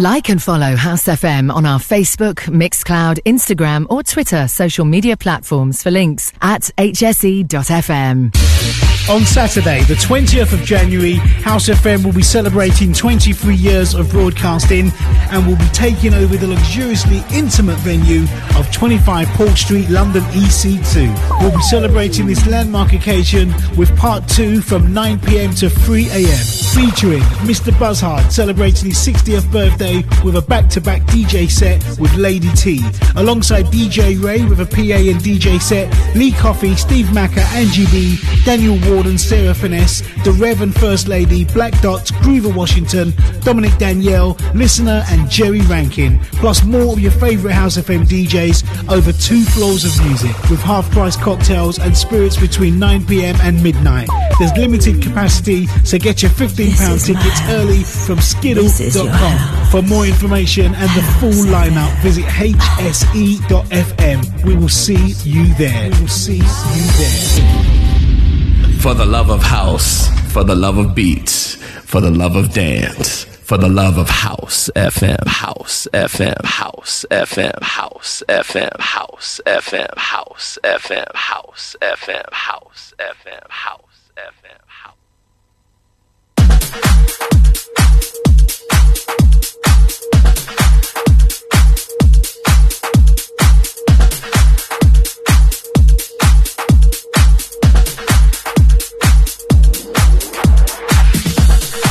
Like 0.00 0.30
and 0.30 0.42
follow 0.42 0.76
House 0.76 1.04
FM 1.08 1.52
on 1.52 1.66
our 1.66 1.78
Facebook, 1.78 2.36
Mixcloud, 2.48 3.18
Instagram, 3.24 3.84
or 3.90 4.02
Twitter 4.02 4.48
social 4.48 4.86
media 4.86 5.14
platforms 5.14 5.82
for 5.82 5.90
links 5.90 6.32
at 6.40 6.70
hse.fm. 6.78 8.30
On 9.10 9.22
Saturday, 9.22 9.82
the 9.82 9.94
20th 9.94 10.52
of 10.52 10.60
January, 10.60 11.14
House 11.14 11.68
FM 11.68 12.04
will 12.04 12.12
be 12.12 12.22
celebrating 12.22 12.92
23 12.92 13.56
years 13.56 13.92
of 13.92 14.08
broadcasting 14.08 14.92
and 15.32 15.44
will 15.44 15.56
be 15.56 15.66
taking 15.72 16.14
over 16.14 16.36
the 16.36 16.46
luxuriously 16.46 17.20
intimate 17.36 17.76
venue 17.78 18.22
of 18.56 18.70
25 18.70 19.26
Port 19.30 19.58
Street, 19.58 19.90
London 19.90 20.22
EC2. 20.30 21.40
We'll 21.40 21.50
be 21.50 21.62
celebrating 21.62 22.26
this 22.26 22.46
landmark 22.46 22.92
occasion 22.92 23.52
with 23.76 23.94
part 23.96 24.28
two 24.28 24.62
from 24.62 24.94
9pm 24.94 25.58
to 25.58 25.66
3am, 25.66 26.74
featuring 26.76 27.22
Mr. 27.48 27.76
Buzzhard 27.80 28.30
celebrating 28.30 28.90
his 28.90 28.98
60th 28.98 29.50
birthday 29.50 30.04
with 30.22 30.36
a 30.36 30.42
back-to-back 30.42 31.02
DJ 31.06 31.50
set 31.50 31.82
with 31.98 32.14
Lady 32.14 32.50
T, 32.52 32.80
alongside 33.16 33.64
DJ 33.66 34.22
Ray 34.22 34.44
with 34.44 34.60
a 34.60 34.66
PA 34.66 35.00
and 35.10 35.20
DJ 35.20 35.60
set, 35.60 35.92
Lee 36.14 36.30
Coffey, 36.30 36.76
Steve 36.76 37.12
Macker, 37.12 37.40
Angie 37.54 37.86
B, 37.86 38.16
Daniel 38.44 38.78
Warden, 39.00 39.16
Sarah 39.16 39.54
Finesse, 39.54 40.02
The 40.24 40.32
Rev 40.32 40.60
and 40.60 40.74
First 40.74 41.08
Lady, 41.08 41.46
Black 41.46 41.72
Dots, 41.80 42.10
Groover 42.10 42.54
Washington, 42.54 43.14
Dominic 43.40 43.74
Danielle, 43.78 44.36
Listener 44.54 45.02
and 45.08 45.26
Jerry 45.30 45.62
Rankin, 45.62 46.18
plus 46.32 46.62
more 46.66 46.92
of 46.92 47.00
your 47.00 47.12
favourite 47.12 47.54
House 47.54 47.78
FM 47.78 48.04
DJs 48.04 48.92
over 48.92 49.10
two 49.10 49.42
floors 49.44 49.86
of 49.86 50.04
music 50.04 50.36
with 50.50 50.60
half-price 50.60 51.16
cocktails 51.16 51.78
and 51.78 51.96
spirits 51.96 52.36
between 52.36 52.74
9pm 52.74 53.40
and 53.40 53.62
midnight. 53.62 54.10
There's 54.38 54.52
limited 54.58 55.00
capacity, 55.00 55.66
so 55.82 55.96
get 55.96 56.20
your 56.20 56.30
£15 56.32 57.06
tickets 57.06 57.40
early 57.48 57.82
from 57.82 58.18
skiddle.com. 58.18 59.66
For 59.70 59.80
more 59.80 60.04
information 60.04 60.74
and 60.74 60.90
the 60.90 61.02
full 61.20 61.46
lineup, 61.50 61.90
visit 62.02 62.24
hse.fm. 62.26 63.40
We 64.44 64.56
will 64.56 64.68
see 64.68 65.14
you 65.24 65.54
there. 65.54 65.90
We 65.90 66.00
will 66.00 66.08
see 66.08 66.36
you 66.36 66.42
there. 66.98 67.79
For 68.80 68.94
the 68.94 69.04
love 69.04 69.28
of 69.30 69.42
house, 69.42 70.08
for 70.32 70.42
the 70.42 70.54
love 70.54 70.78
of 70.78 70.94
beats, 70.94 71.56
for 71.84 72.00
the 72.00 72.10
love 72.10 72.34
of 72.34 72.54
dance, 72.54 73.24
for 73.24 73.58
the 73.58 73.68
love 73.68 73.98
of 73.98 74.08
house 74.08 74.70
FM, 74.74 75.26
house 75.26 75.86
FM, 75.92 76.42
house 76.44 77.04
FM, 77.10 77.62
house 77.62 78.22
FM, 78.28 78.80
house 78.80 79.40
FM, 79.46 79.98
house 79.98 80.58
FM, 80.64 81.14
house 81.14 81.76
FM, 81.82 82.32
house 82.32 82.94
FM, 82.98 83.50
house 83.50 84.12
FM, 84.16 84.66
house. 84.66 85.00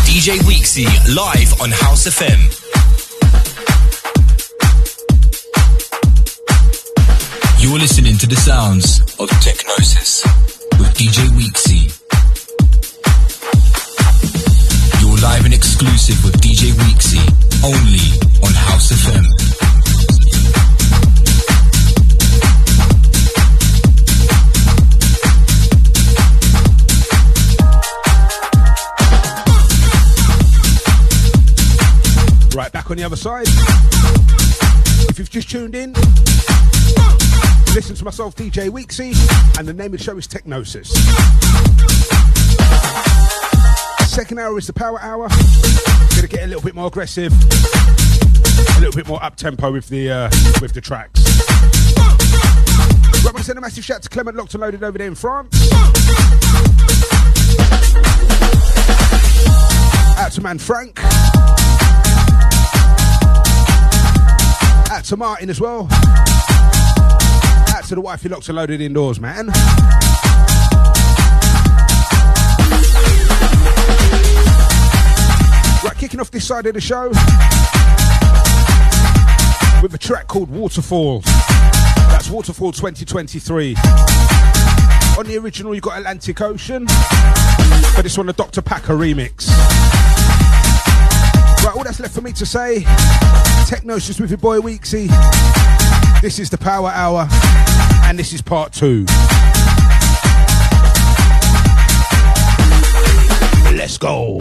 DJ 0.05 0.37
Weeksy 0.45 0.85
live 1.15 1.61
on 1.61 1.71
House 1.71 2.07
FM. 2.07 2.39
You're 7.61 7.79
listening 7.79 8.17
to 8.17 8.27
the 8.27 8.35
sounds 8.35 8.99
of 9.19 9.29
Technosis 9.41 10.23
with 10.79 10.93
DJ 10.95 11.27
Weeksy. 11.37 11.89
You're 15.01 15.17
live 15.21 15.45
and 15.45 15.53
exclusive 15.53 16.23
with 16.23 16.39
DJ 16.41 16.71
Weeksy 16.73 17.21
only 17.63 18.09
on 18.45 18.53
House 18.53 18.91
FM. 18.91 19.25
Right, 32.69 32.83
back 32.83 32.91
on 32.91 32.97
the 32.97 33.03
other 33.03 33.15
side. 33.15 33.47
If 35.09 35.17
you've 35.17 35.31
just 35.31 35.49
tuned 35.49 35.73
in, 35.73 35.93
listen 37.73 37.95
to 37.95 38.05
myself, 38.05 38.35
DJ 38.35 38.69
Weeksy, 38.69 39.15
and 39.57 39.67
the 39.67 39.73
name 39.73 39.87
of 39.87 39.93
the 39.93 39.97
show 39.97 40.15
is 40.19 40.27
Technosis. 40.27 40.89
Second 44.05 44.39
hour 44.39 44.55
is 44.59 44.67
the 44.67 44.73
power 44.73 45.01
hour. 45.01 45.29
Gonna 46.15 46.27
get 46.27 46.43
a 46.43 46.47
little 46.47 46.61
bit 46.61 46.75
more 46.75 46.85
aggressive, 46.85 47.33
a 47.33 48.79
little 48.79 48.95
bit 48.95 49.07
more 49.07 49.23
up 49.23 49.35
tempo 49.35 49.71
with 49.71 49.87
the 49.87 50.11
uh, 50.11 50.29
with 50.61 50.73
the 50.73 50.81
tracks. 50.81 51.23
Right, 51.97 53.25
I'm 53.25 53.31
gonna 53.31 53.43
send 53.43 53.57
a 53.57 53.61
massive 53.61 53.83
shout 53.83 54.03
to 54.03 54.09
Clement 54.09 54.37
Locked 54.37 54.53
and 54.53 54.61
Loaded 54.61 54.83
over 54.83 54.95
there 54.95 55.07
in 55.07 55.15
France. 55.15 55.71
Out 60.19 60.31
to 60.33 60.41
man 60.41 60.59
Frank. 60.59 60.99
Out 64.91 65.03
to 65.05 65.17
Martin 65.17 65.49
as 65.51 65.61
well. 65.61 65.87
Out 65.91 67.83
to 67.87 67.95
the 67.95 68.01
wife 68.01 68.23
who 68.23 68.29
locked 68.29 68.49
and 68.49 68.55
loaded 68.55 68.81
indoors, 68.81 69.19
man. 69.19 69.47
Right, 75.83 75.95
kicking 75.97 76.19
off 76.19 76.31
this 76.31 76.47
side 76.47 76.65
of 76.65 76.73
the 76.73 76.81
show 76.81 77.09
with 79.81 79.93
a 79.93 79.97
track 79.99 80.27
called 80.27 80.49
Waterfall. 80.49 81.21
That's 82.09 82.29
Waterfall 82.29 82.71
2023. 82.71 83.75
On 85.19 85.25
the 85.25 85.37
original, 85.37 85.75
you 85.75 85.81
got 85.81 85.99
Atlantic 85.99 86.41
Ocean, 86.41 86.85
but 86.85 88.01
this 88.01 88.17
one, 88.17 88.25
the 88.25 88.33
Dr. 88.33 88.61
Packer 88.63 88.95
remix. 88.95 89.78
Right, 91.63 91.75
all 91.75 91.83
that's 91.83 91.99
left 91.99 92.15
for 92.15 92.21
me 92.21 92.31
to 92.33 92.45
say, 92.45 92.83
Technosis 93.67 94.19
with 94.19 94.29
your 94.29 94.37
boy 94.37 94.59
Weeksy. 94.59 95.09
This 96.21 96.39
is 96.39 96.49
the 96.49 96.57
Power 96.57 96.89
Hour, 96.89 97.27
and 98.05 98.17
this 98.17 98.33
is 98.33 98.41
part 98.41 98.71
two. 98.71 99.05
Let's 103.75 103.97
go. 103.97 104.39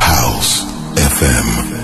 House 0.00 0.64
FM. 0.96 1.80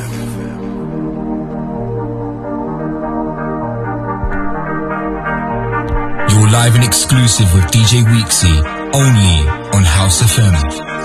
You're 6.31 6.51
live 6.51 6.75
and 6.75 6.85
exclusive 6.85 7.53
with 7.55 7.65
DJ 7.65 8.03
Weeksy 8.05 8.57
only 8.95 9.49
on 9.77 9.85
House 9.85 10.23
FM. 10.23 10.96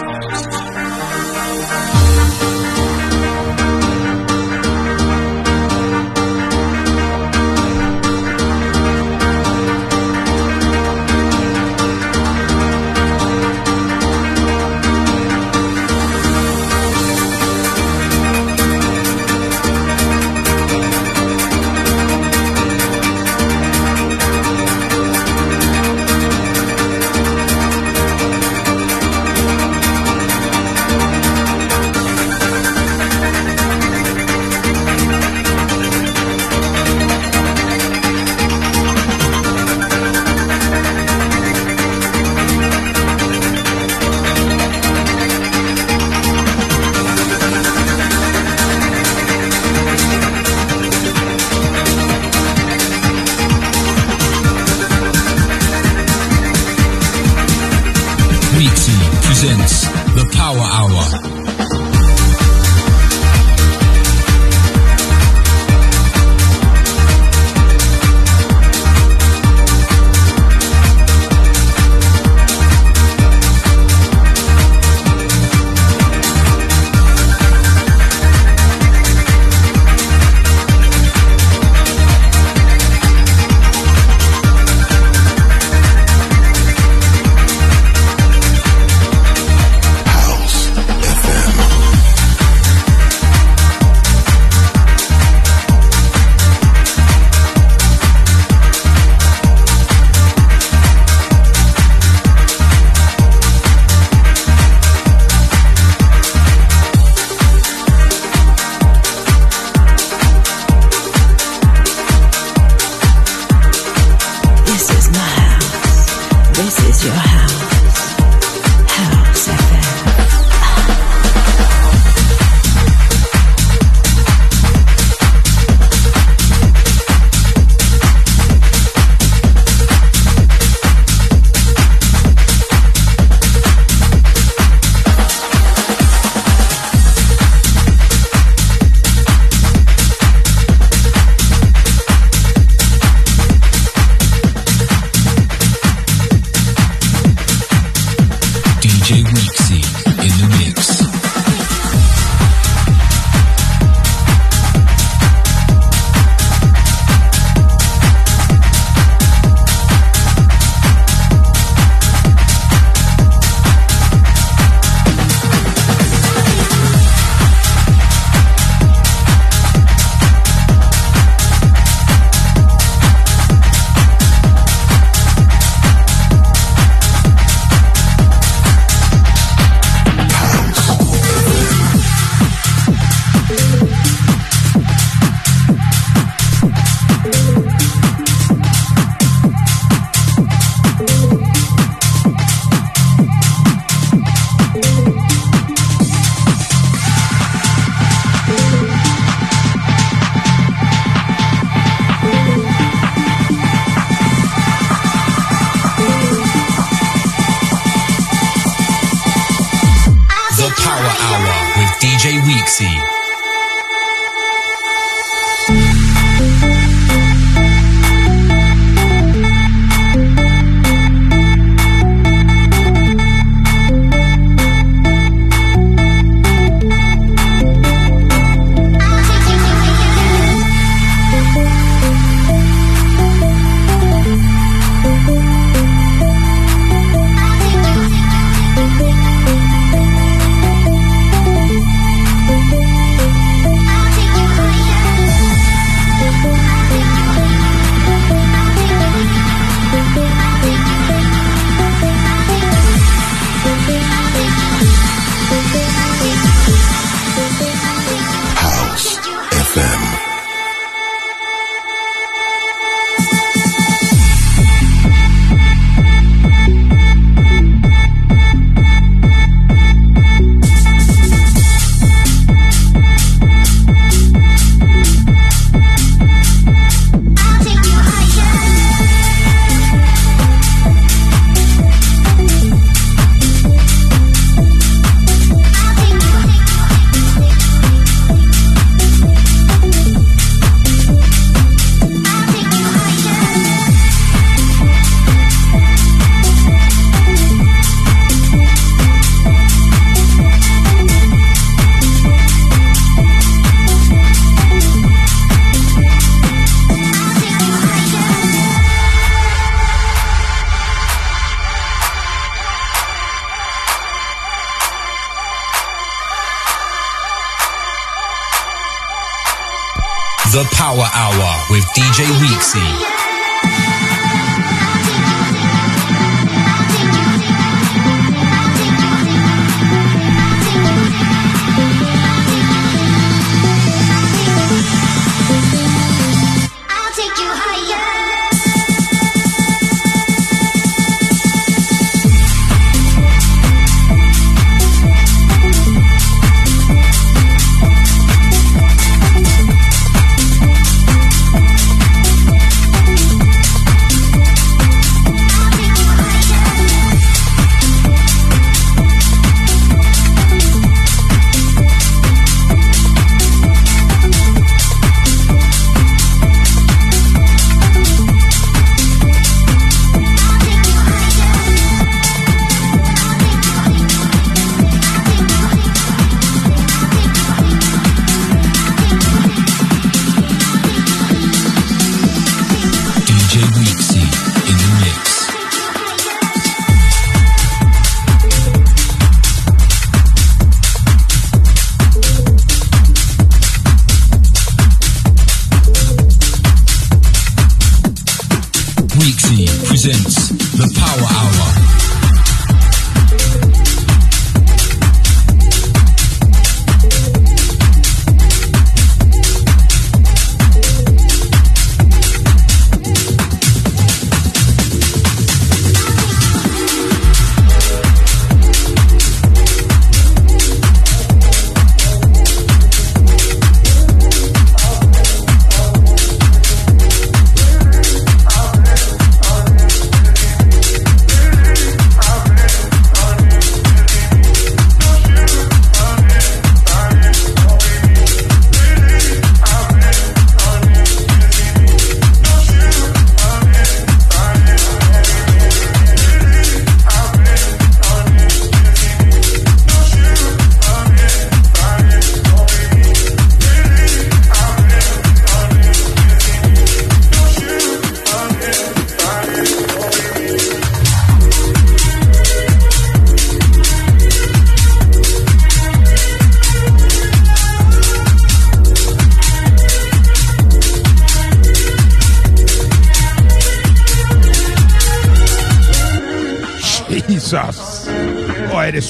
DJ 212.71 213.20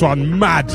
one 0.02 0.40
mad. 0.40 0.70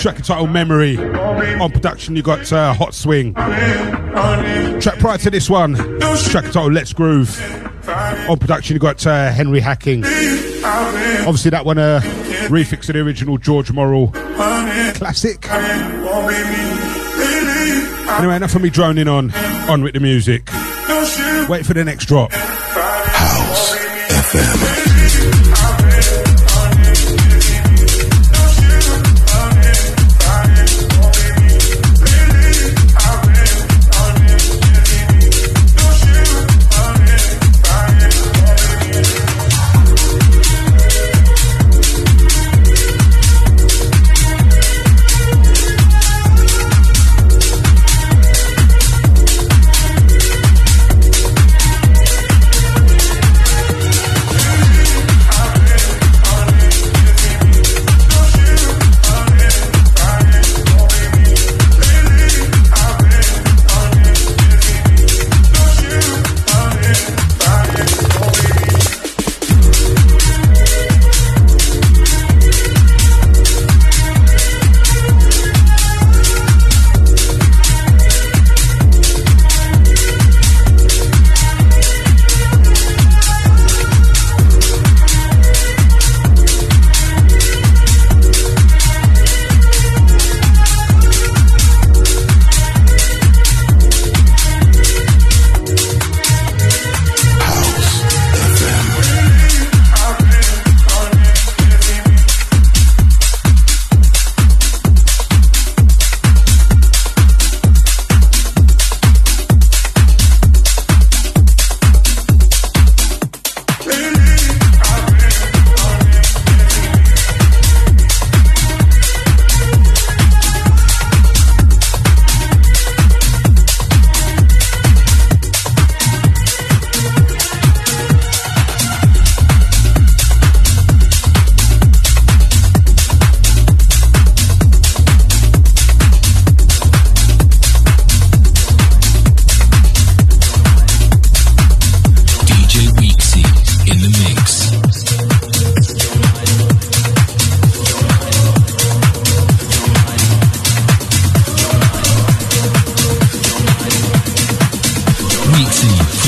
Track 0.00 0.16
entitled 0.16 0.50
Memory. 0.50 0.98
On 0.98 1.70
production, 1.70 2.16
you 2.16 2.22
got 2.22 2.52
uh, 2.52 2.74
Hot 2.74 2.94
Swing. 2.94 3.34
Track 3.34 4.98
prior 4.98 5.18
to 5.18 5.30
this 5.30 5.48
one, 5.48 5.74
track 5.74 6.44
entitled 6.44 6.72
Let's 6.72 6.92
Groove. 6.92 7.40
On 8.28 8.38
production, 8.38 8.74
you 8.74 8.80
got 8.80 9.06
uh, 9.06 9.30
Henry 9.30 9.60
Hacking. 9.60 10.04
Obviously, 10.04 11.50
that 11.50 11.64
one 11.64 11.78
uh, 11.78 12.00
refix 12.48 12.88
of 12.88 12.94
the 12.94 13.00
original 13.00 13.38
George 13.38 13.72
Morel 13.72 14.08
classic. 14.94 15.46
Anyway, 18.10 18.36
enough 18.36 18.54
of 18.54 18.62
me 18.62 18.70
droning 18.70 19.08
on. 19.08 19.34
On 19.68 19.82
with 19.82 19.94
the 19.94 20.00
music. 20.00 20.48
Wait 21.48 21.66
for 21.66 21.74
the 21.74 21.84
next 21.84 22.06
drop. 22.06 22.32
House 22.32 23.76
FM. 23.76 24.83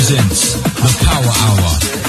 Presents 0.06 0.54
the 0.54 1.04
Power 1.04 1.26
Hour. 1.26 2.05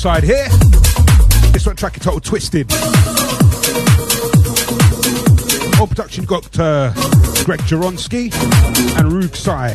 Inside 0.00 0.24
here. 0.24 0.48
This 1.52 1.66
one 1.66 1.76
track 1.76 1.92
entitled 1.92 2.24
Twisted. 2.24 2.72
All 5.78 5.86
production 5.86 6.24
got 6.24 6.58
uh, 6.58 6.90
Greg 7.44 7.60
Jaronsky 7.68 8.32
and 8.98 9.12
Rug 9.12 9.36
Sai. 9.36 9.74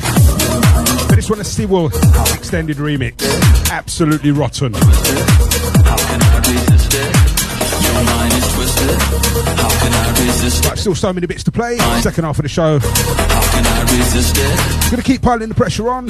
But 1.08 1.18
this 1.18 1.30
one 1.30 1.40
is 1.42 1.52
Stewell 1.52 1.90
extended 2.34 2.78
remix. 2.78 3.22
Absolutely 3.70 4.32
rotten. 4.32 4.74
Right, 10.64 10.80
still 10.80 10.96
so 10.96 11.14
many 11.14 11.28
bits 11.28 11.44
to 11.44 11.52
play. 11.52 11.78
Second 12.02 12.24
half 12.24 12.40
of 12.40 12.44
the 12.44 12.50
show. 12.50 12.80
Gonna 14.90 15.04
keep 15.04 15.22
piling 15.22 15.50
the 15.50 15.56
pressure 15.56 15.88
on. 15.88 16.10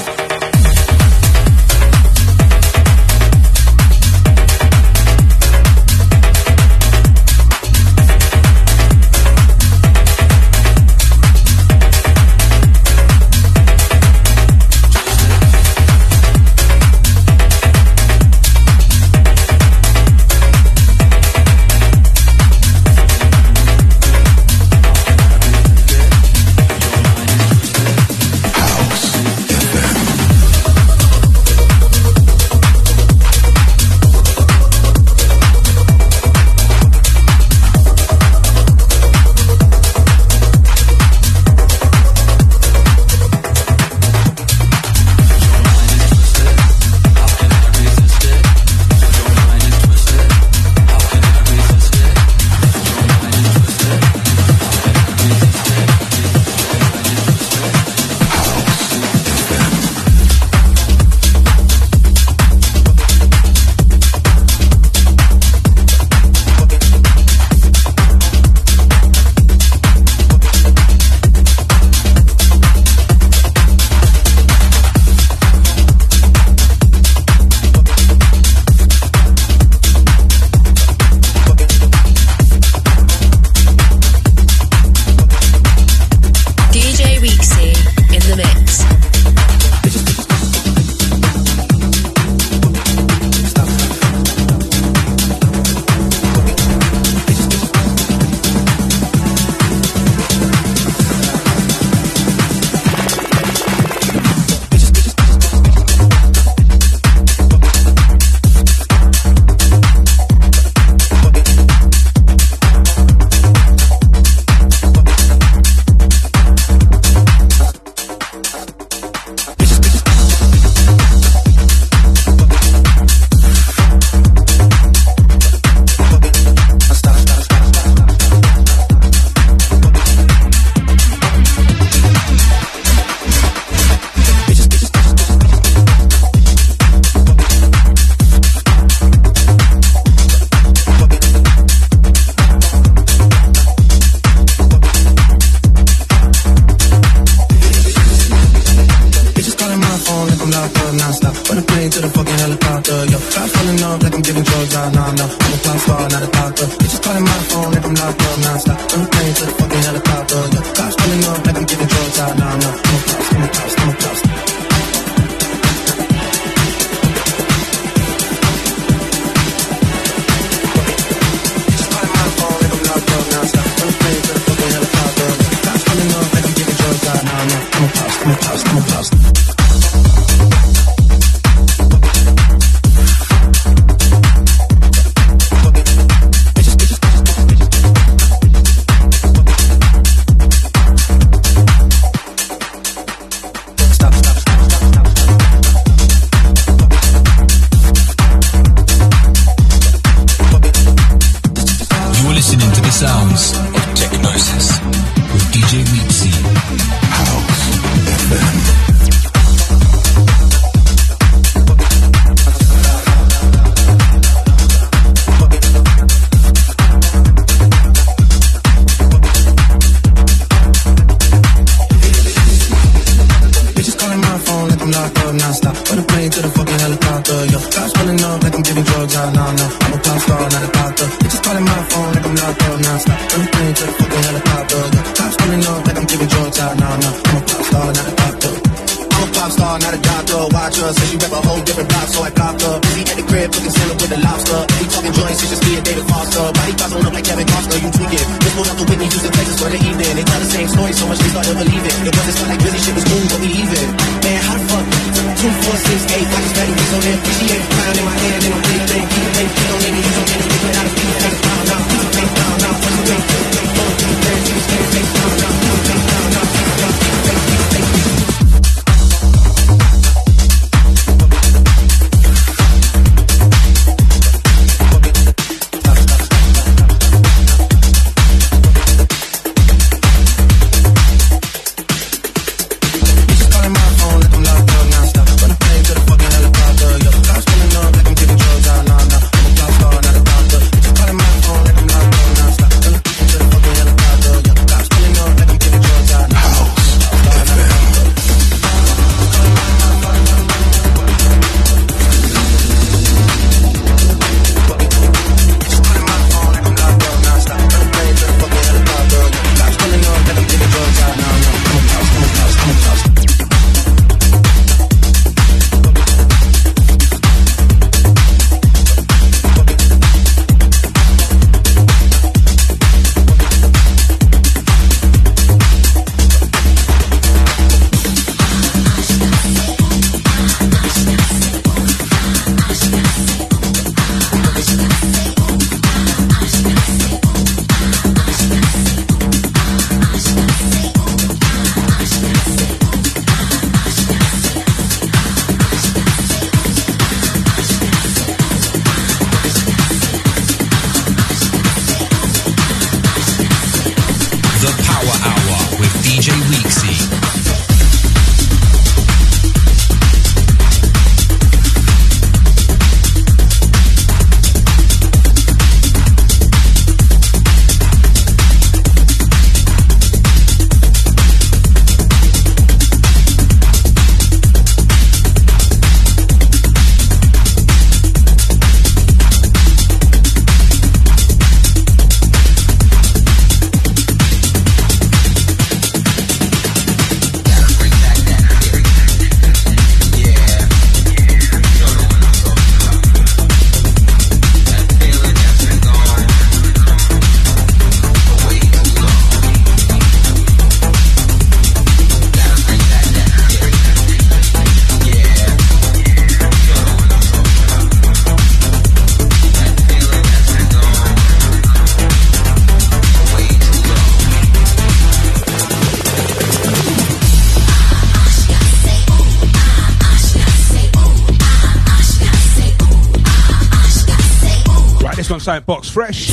Box 425.59 425.89
Fresh. 425.89 426.27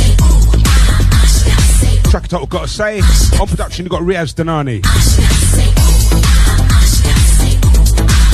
Track 2.10 2.28
title 2.28 2.46
Gotta 2.46 2.68
Say. 2.68 3.00
On 3.40 3.46
production, 3.48 3.84
you 3.84 3.90
got 3.90 4.02
Riaz 4.02 4.32
Danani. 4.34 4.80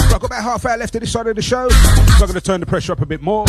I've 0.04 0.20
got 0.20 0.24
about 0.24 0.42
half 0.42 0.66
hour 0.66 0.76
left 0.76 0.94
of 0.94 1.00
this 1.00 1.10
side 1.10 1.26
of 1.26 1.36
the 1.36 1.42
show, 1.42 1.68
so 1.70 1.76
I'm 1.76 2.18
going 2.20 2.34
to 2.34 2.40
turn 2.40 2.60
the 2.60 2.66
pressure 2.66 2.92
up 2.92 3.00
a 3.00 3.06
bit 3.06 3.22
more. 3.22 3.46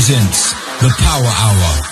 Presents 0.00 0.54
the 0.80 0.88
Power 0.96 1.26
Hour. 1.26 1.89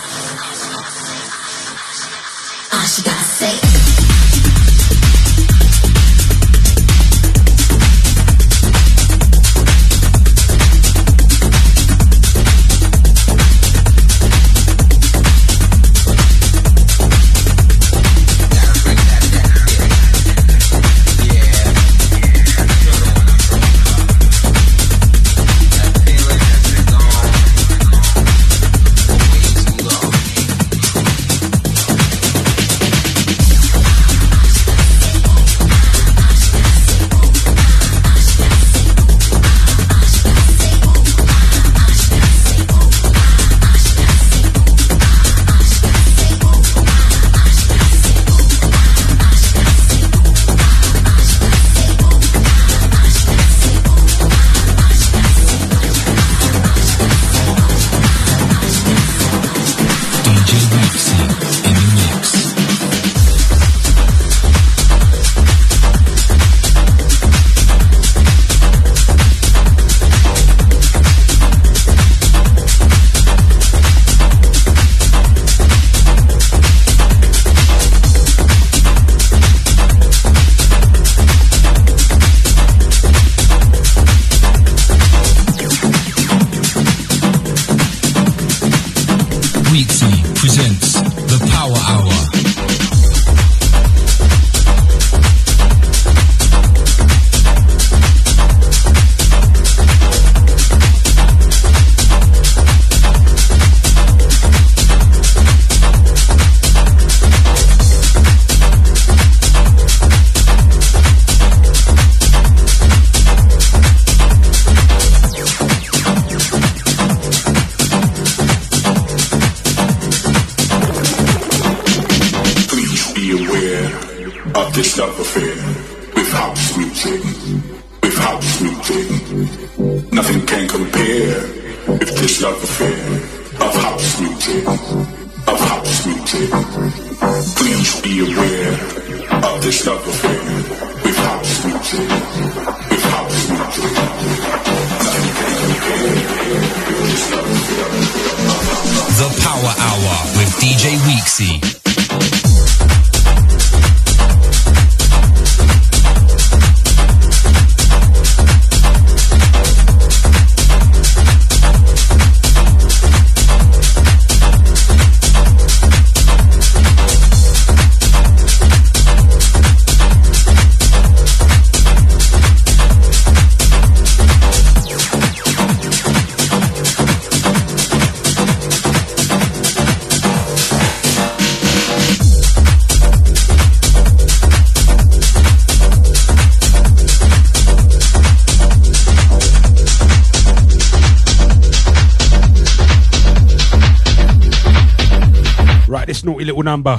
Little 196.59 196.73
number. 196.73 196.97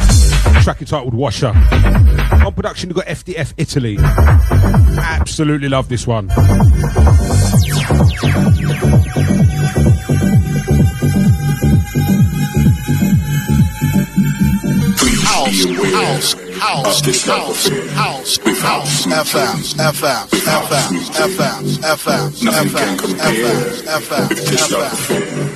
Track 0.63 0.81
entitled 0.81 1.13
Washer. 1.13 1.47
On 2.45 2.53
production, 2.53 2.89
you 2.89 2.95
got 2.95 3.05
FDF 3.07 3.53
Italy. 3.57 3.97
Absolutely 3.99 5.67
love 5.69 5.89
this 5.89 6.07
one. 6.07 6.29
Please 14.29 15.65
be 15.65 15.75
aware 15.75 16.17
of 16.75 17.01
this 17.03 17.27
love 17.27 17.49
affair 17.49 17.83
with 18.45 18.59
house 18.61 19.05
music. 19.05 19.23
FM, 19.23 20.31
With 20.31 20.45
house 20.45 20.69
FM, 20.69 20.91
music. 20.91 21.15
FM, 21.15 21.63
FM, 21.81 22.43
Nothing 22.43 22.69
can 22.69 22.87
FM, 22.87 22.99
compare 22.99 23.33
FM, 23.99 24.29
with 24.29 24.47
this 24.49 24.71
love 24.71 24.91
FM. 24.91 24.95
affair 24.95 25.43
of 25.43 25.48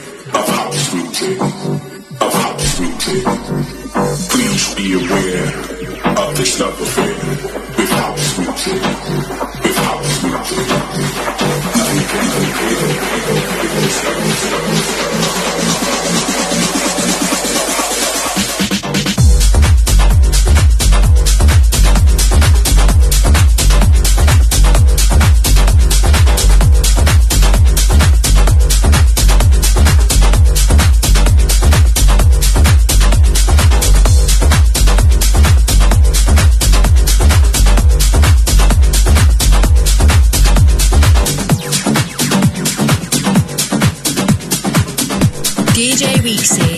DJ 46.03 46.21
Weeksy 46.21 46.72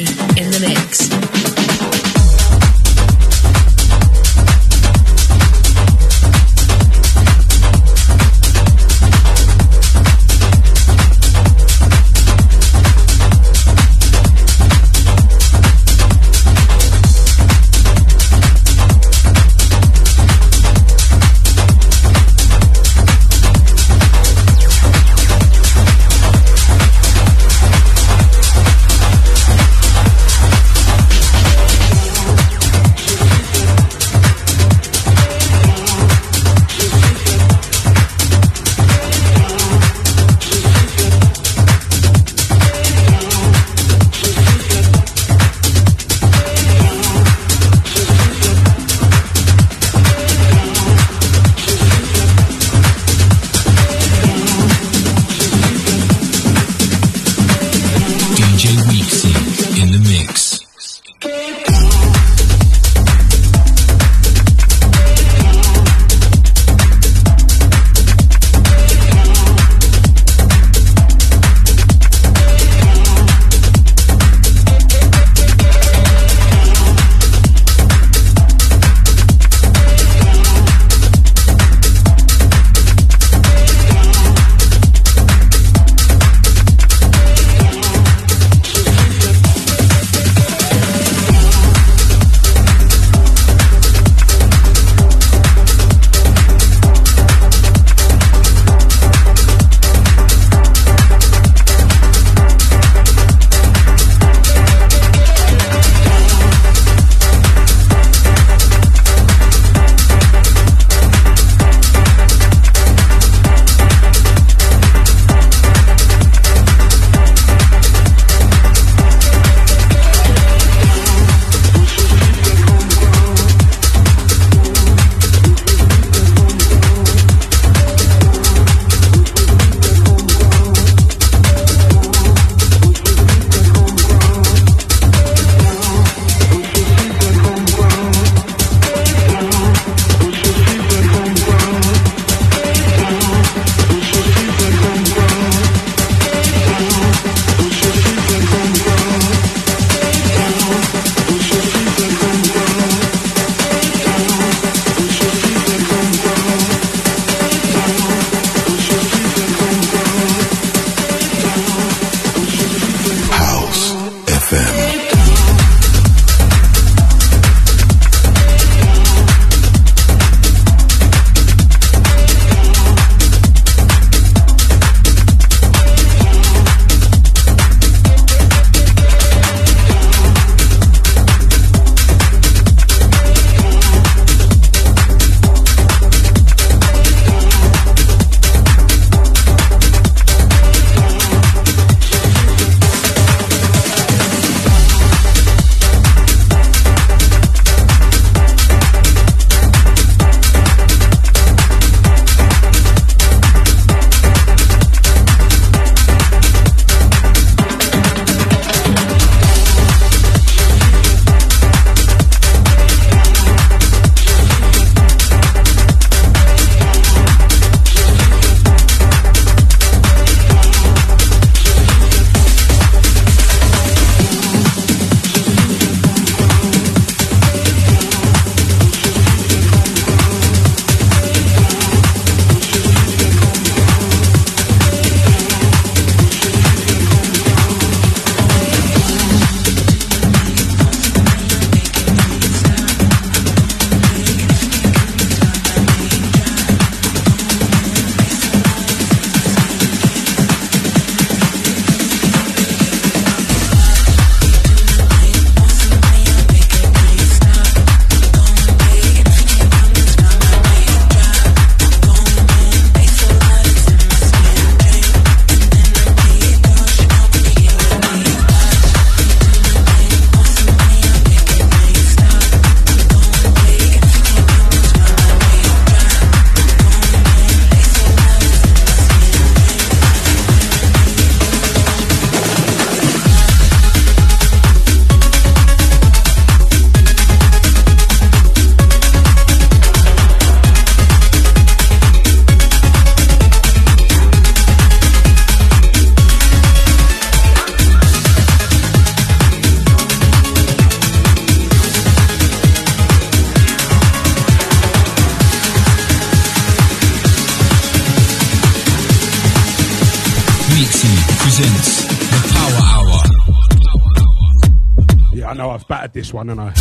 this 316.13 316.33
one, 316.33 316.49
and 316.49 316.59
I 316.59 316.71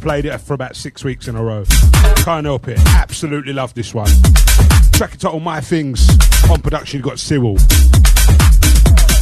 played 0.00 0.24
it 0.24 0.38
for 0.38 0.54
about 0.54 0.76
six 0.76 1.04
weeks 1.04 1.28
in 1.28 1.36
a 1.36 1.42
row. 1.42 1.64
Can't 2.16 2.46
help 2.46 2.68
it. 2.68 2.78
Absolutely 2.86 3.52
love 3.52 3.74
this 3.74 3.94
one. 3.94 4.10
Track 4.92 5.16
title 5.18 5.40
My 5.40 5.60
Things. 5.60 6.08
On 6.50 6.60
production, 6.60 7.00
got 7.00 7.18
Cyril. 7.18 7.56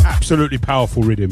Absolutely 0.04 0.58
powerful 0.58 1.02
rhythm. 1.02 1.30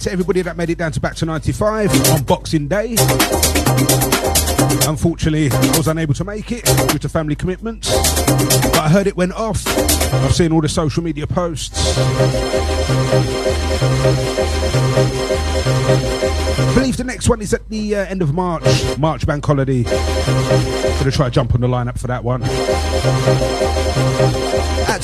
Out 0.00 0.04
to 0.04 0.12
everybody 0.12 0.40
that 0.40 0.56
made 0.56 0.70
it 0.70 0.78
down 0.78 0.92
to 0.92 1.00
back 1.00 1.14
to 1.14 1.26
95 1.26 2.10
on 2.10 2.22
Boxing 2.22 2.68
Day. 2.68 2.96
Unfortunately, 4.88 5.50
I 5.50 5.76
was 5.76 5.88
unable 5.88 6.14
to 6.14 6.24
make 6.24 6.50
it 6.52 6.64
due 6.88 6.98
to 6.98 7.08
family 7.08 7.34
commitments, 7.34 7.90
but 7.90 8.78
I 8.78 8.88
heard 8.88 9.06
it 9.06 9.16
went 9.16 9.32
off. 9.32 9.66
I've 9.66 10.34
seen 10.34 10.52
all 10.52 10.62
the 10.62 10.68
social 10.68 11.02
media 11.02 11.26
posts. 11.26 11.98
I 16.56 16.72
believe 16.74 16.96
the 16.96 17.04
next 17.04 17.28
one 17.28 17.42
is 17.42 17.52
at 17.52 17.68
the 17.68 17.96
uh, 17.96 18.06
end 18.06 18.22
of 18.22 18.32
March, 18.32 18.64
March 18.96 19.26
Bank 19.26 19.44
Holiday. 19.44 19.82
Gonna 19.82 21.10
try 21.10 21.26
to 21.26 21.30
jump 21.30 21.54
on 21.54 21.60
the 21.60 21.68
lineup 21.68 21.98
for 21.98 22.06
that 22.06 22.24
one. 22.24 22.40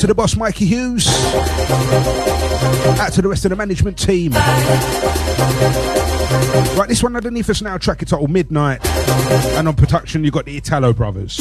To 0.06 0.08
the 0.08 0.14
boss, 0.14 0.36
Mikey 0.36 0.66
Hughes. 0.66 1.08
Out 3.00 3.12
to 3.14 3.22
the 3.22 3.28
rest 3.28 3.44
of 3.44 3.48
the 3.48 3.56
management 3.56 3.98
team. 3.98 4.30
Right, 6.78 6.88
this 6.88 7.02
one 7.02 7.16
underneath 7.16 7.50
us 7.50 7.60
now, 7.60 7.76
track 7.76 8.02
it 8.02 8.08
titled 8.10 8.30
Midnight. 8.30 8.86
And 8.86 9.66
on 9.66 9.74
production, 9.74 10.22
you've 10.22 10.32
got 10.32 10.44
the 10.44 10.56
Italo 10.56 10.92
Brothers. 10.92 11.40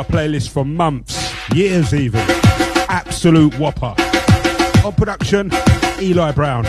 My 0.00 0.04
playlist 0.04 0.48
for 0.48 0.64
months, 0.64 1.34
years 1.54 1.92
even. 1.92 2.20
Absolute 2.88 3.52
whopper. 3.58 3.94
On 4.82 4.92
production, 4.94 5.50
Eli 6.00 6.32
Brown. 6.32 6.64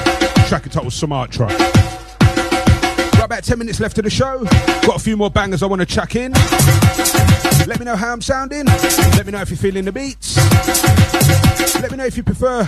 Track 0.48 0.66
entitled 0.66 0.92
Sumatra. 0.92 1.48
Right, 1.48 3.24
about 3.24 3.44
10 3.44 3.58
minutes 3.58 3.80
left 3.80 3.98
of 4.00 4.04
the 4.04 4.10
show. 4.10 4.44
Got 4.86 4.98
a 4.98 5.00
few 5.00 5.16
more 5.16 5.30
bangers 5.30 5.64
I 5.64 5.68
want 5.68 5.80
to 5.80 5.86
chuck 5.86 6.16
in. 6.16 6.34
Let 7.68 7.80
me 7.80 7.86
know 7.86 7.96
how 7.96 8.12
I'm 8.12 8.22
sounding. 8.22 8.66
Let 8.66 9.26
me 9.26 9.32
know 9.32 9.42
if 9.42 9.50
you're 9.50 9.58
feeling 9.58 9.86
the 9.86 9.94
beats. 9.94 10.36
Let 11.80 11.90
me 11.90 11.98
know 11.98 12.06
if 12.06 12.18
you 12.18 12.24
prefer 12.24 12.68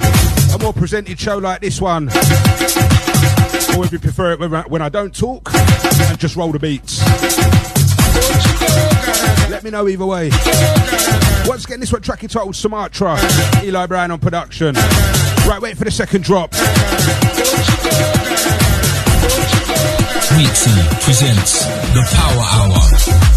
a 0.54 0.60
more 0.60 0.72
presented 0.72 1.20
show 1.20 1.40
like 1.40 1.60
this 1.60 1.82
one. 1.82 2.08
Or 3.76 3.84
if 3.84 3.92
you 3.92 4.00
prefer 4.00 4.32
it 4.32 4.40
when 4.40 4.54
I, 4.54 4.62
when 4.62 4.82
I 4.82 4.88
don't 4.88 5.14
talk 5.14 5.54
and 5.54 6.18
just 6.20 6.38
roll 6.38 6.54
the 6.54 6.60
beats. 6.60 6.93
Let 9.64 9.72
me 9.72 9.78
know 9.78 9.88
either 9.88 10.06
way. 10.06 10.30
Once 11.46 11.64
again, 11.64 11.80
this 11.80 11.94
one 11.94 12.02
track 12.02 12.22
entitled 12.22 12.54
Sumatra. 12.54 13.18
Eli 13.64 13.86
Brown 13.86 14.12
on 14.12 14.20
production. 14.20 14.76
Right, 14.76 15.60
wait 15.62 15.78
for 15.78 15.86
the 15.86 15.92
second 15.92 16.26
drop. 16.26 16.52
Weeksy 20.36 21.02
presents 21.02 21.64
The 21.64 22.06
Power 22.12 22.44
Hour. 22.44 23.33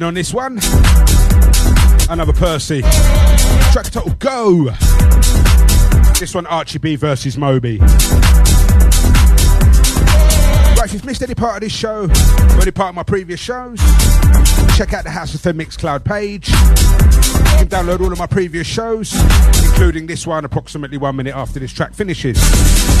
On 0.00 0.14
this 0.14 0.32
one. 0.32 0.60
Another 2.08 2.32
Percy. 2.32 2.82
Track 3.72 3.86
title 3.90 4.14
Go. 4.20 4.70
This 6.20 6.34
one 6.34 6.46
Archie 6.46 6.78
B 6.78 6.94
versus 6.94 7.36
Moby. 7.36 7.78
Right, 10.78 10.84
if 10.84 10.92
you've 10.92 11.04
missed 11.04 11.22
any 11.22 11.34
part 11.34 11.56
of 11.56 11.62
this 11.62 11.72
show, 11.72 12.04
or 12.04 12.60
any 12.62 12.70
part 12.70 12.90
of 12.90 12.94
my 12.94 13.02
previous 13.02 13.40
shows, 13.40 13.80
check 14.76 14.92
out 14.94 15.02
the 15.02 15.10
House 15.10 15.34
of 15.34 15.40
Fem 15.40 15.58
Mixcloud 15.58 16.04
page. 16.04 16.48
You 16.48 16.54
can 17.58 17.68
download 17.68 18.00
all 18.00 18.12
of 18.12 18.18
my 18.18 18.26
previous 18.28 18.68
shows, 18.68 19.12
including 19.64 20.06
this 20.06 20.26
one 20.26 20.44
approximately 20.44 20.96
one 20.96 21.16
minute 21.16 21.34
after 21.34 21.58
this 21.58 21.72
track 21.72 21.92
finishes, 21.92 22.38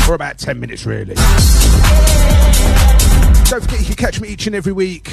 or 0.08 0.14
about 0.14 0.38
10 0.38 0.58
minutes 0.58 0.84
really. 0.84 1.14
Don't 3.44 3.62
forget 3.62 3.80
you 3.80 3.86
can 3.86 3.96
catch 3.96 4.20
me 4.20 4.28
each 4.28 4.46
and 4.46 4.54
every 4.54 4.72
week. 4.72 5.04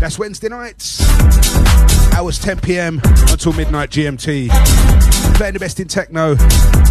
That's 0.00 0.18
Wednesday 0.18 0.48
nights, 0.48 1.05
hours 2.16 2.38
10 2.38 2.60
pm 2.60 3.00
until 3.30 3.52
midnight 3.52 3.90
GMT. 3.90 4.48
Playing 5.36 5.52
the 5.52 5.60
best 5.60 5.78
in 5.80 5.86
techno, 5.86 6.34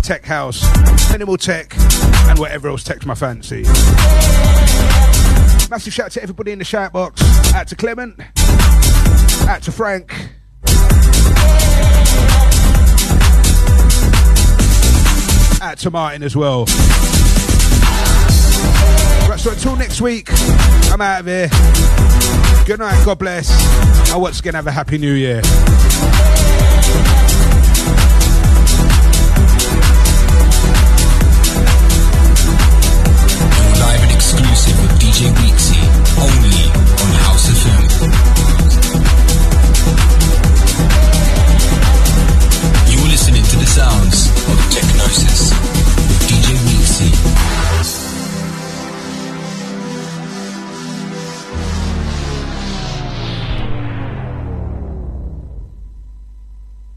tech 0.01 0.23
house, 0.23 0.63
minimal 1.11 1.35
tech, 1.35 1.75
and 2.29 2.37
whatever 2.37 2.67
else 2.69 2.83
takes 2.83 3.05
my 3.05 3.15
fancy. 3.15 3.63
Massive 5.69 5.93
shout 5.93 6.05
out 6.05 6.11
to 6.11 6.21
everybody 6.21 6.51
in 6.51 6.59
the 6.59 6.65
shout 6.65 6.93
box. 6.93 7.21
Out 7.53 7.67
to 7.69 7.75
Clement, 7.75 8.19
out 9.47 9.63
to 9.63 9.71
Frank. 9.71 10.13
Out 15.61 15.77
to 15.79 15.89
Martin 15.89 16.21
as 16.21 16.35
well. 16.35 16.65
Right, 19.27 19.39
so 19.39 19.51
until 19.51 19.75
next 19.75 20.01
week, 20.01 20.29
I'm 20.91 21.01
out 21.01 21.21
of 21.21 21.25
here. 21.25 22.44
Good 22.65 22.79
night, 22.79 23.05
God 23.05 23.19
bless. 23.19 24.11
And 24.11 24.19
once 24.19 24.39
again, 24.39 24.55
have 24.55 24.65
a 24.65 24.71
happy 24.71 24.97
new 24.97 25.13
year. 25.13 25.41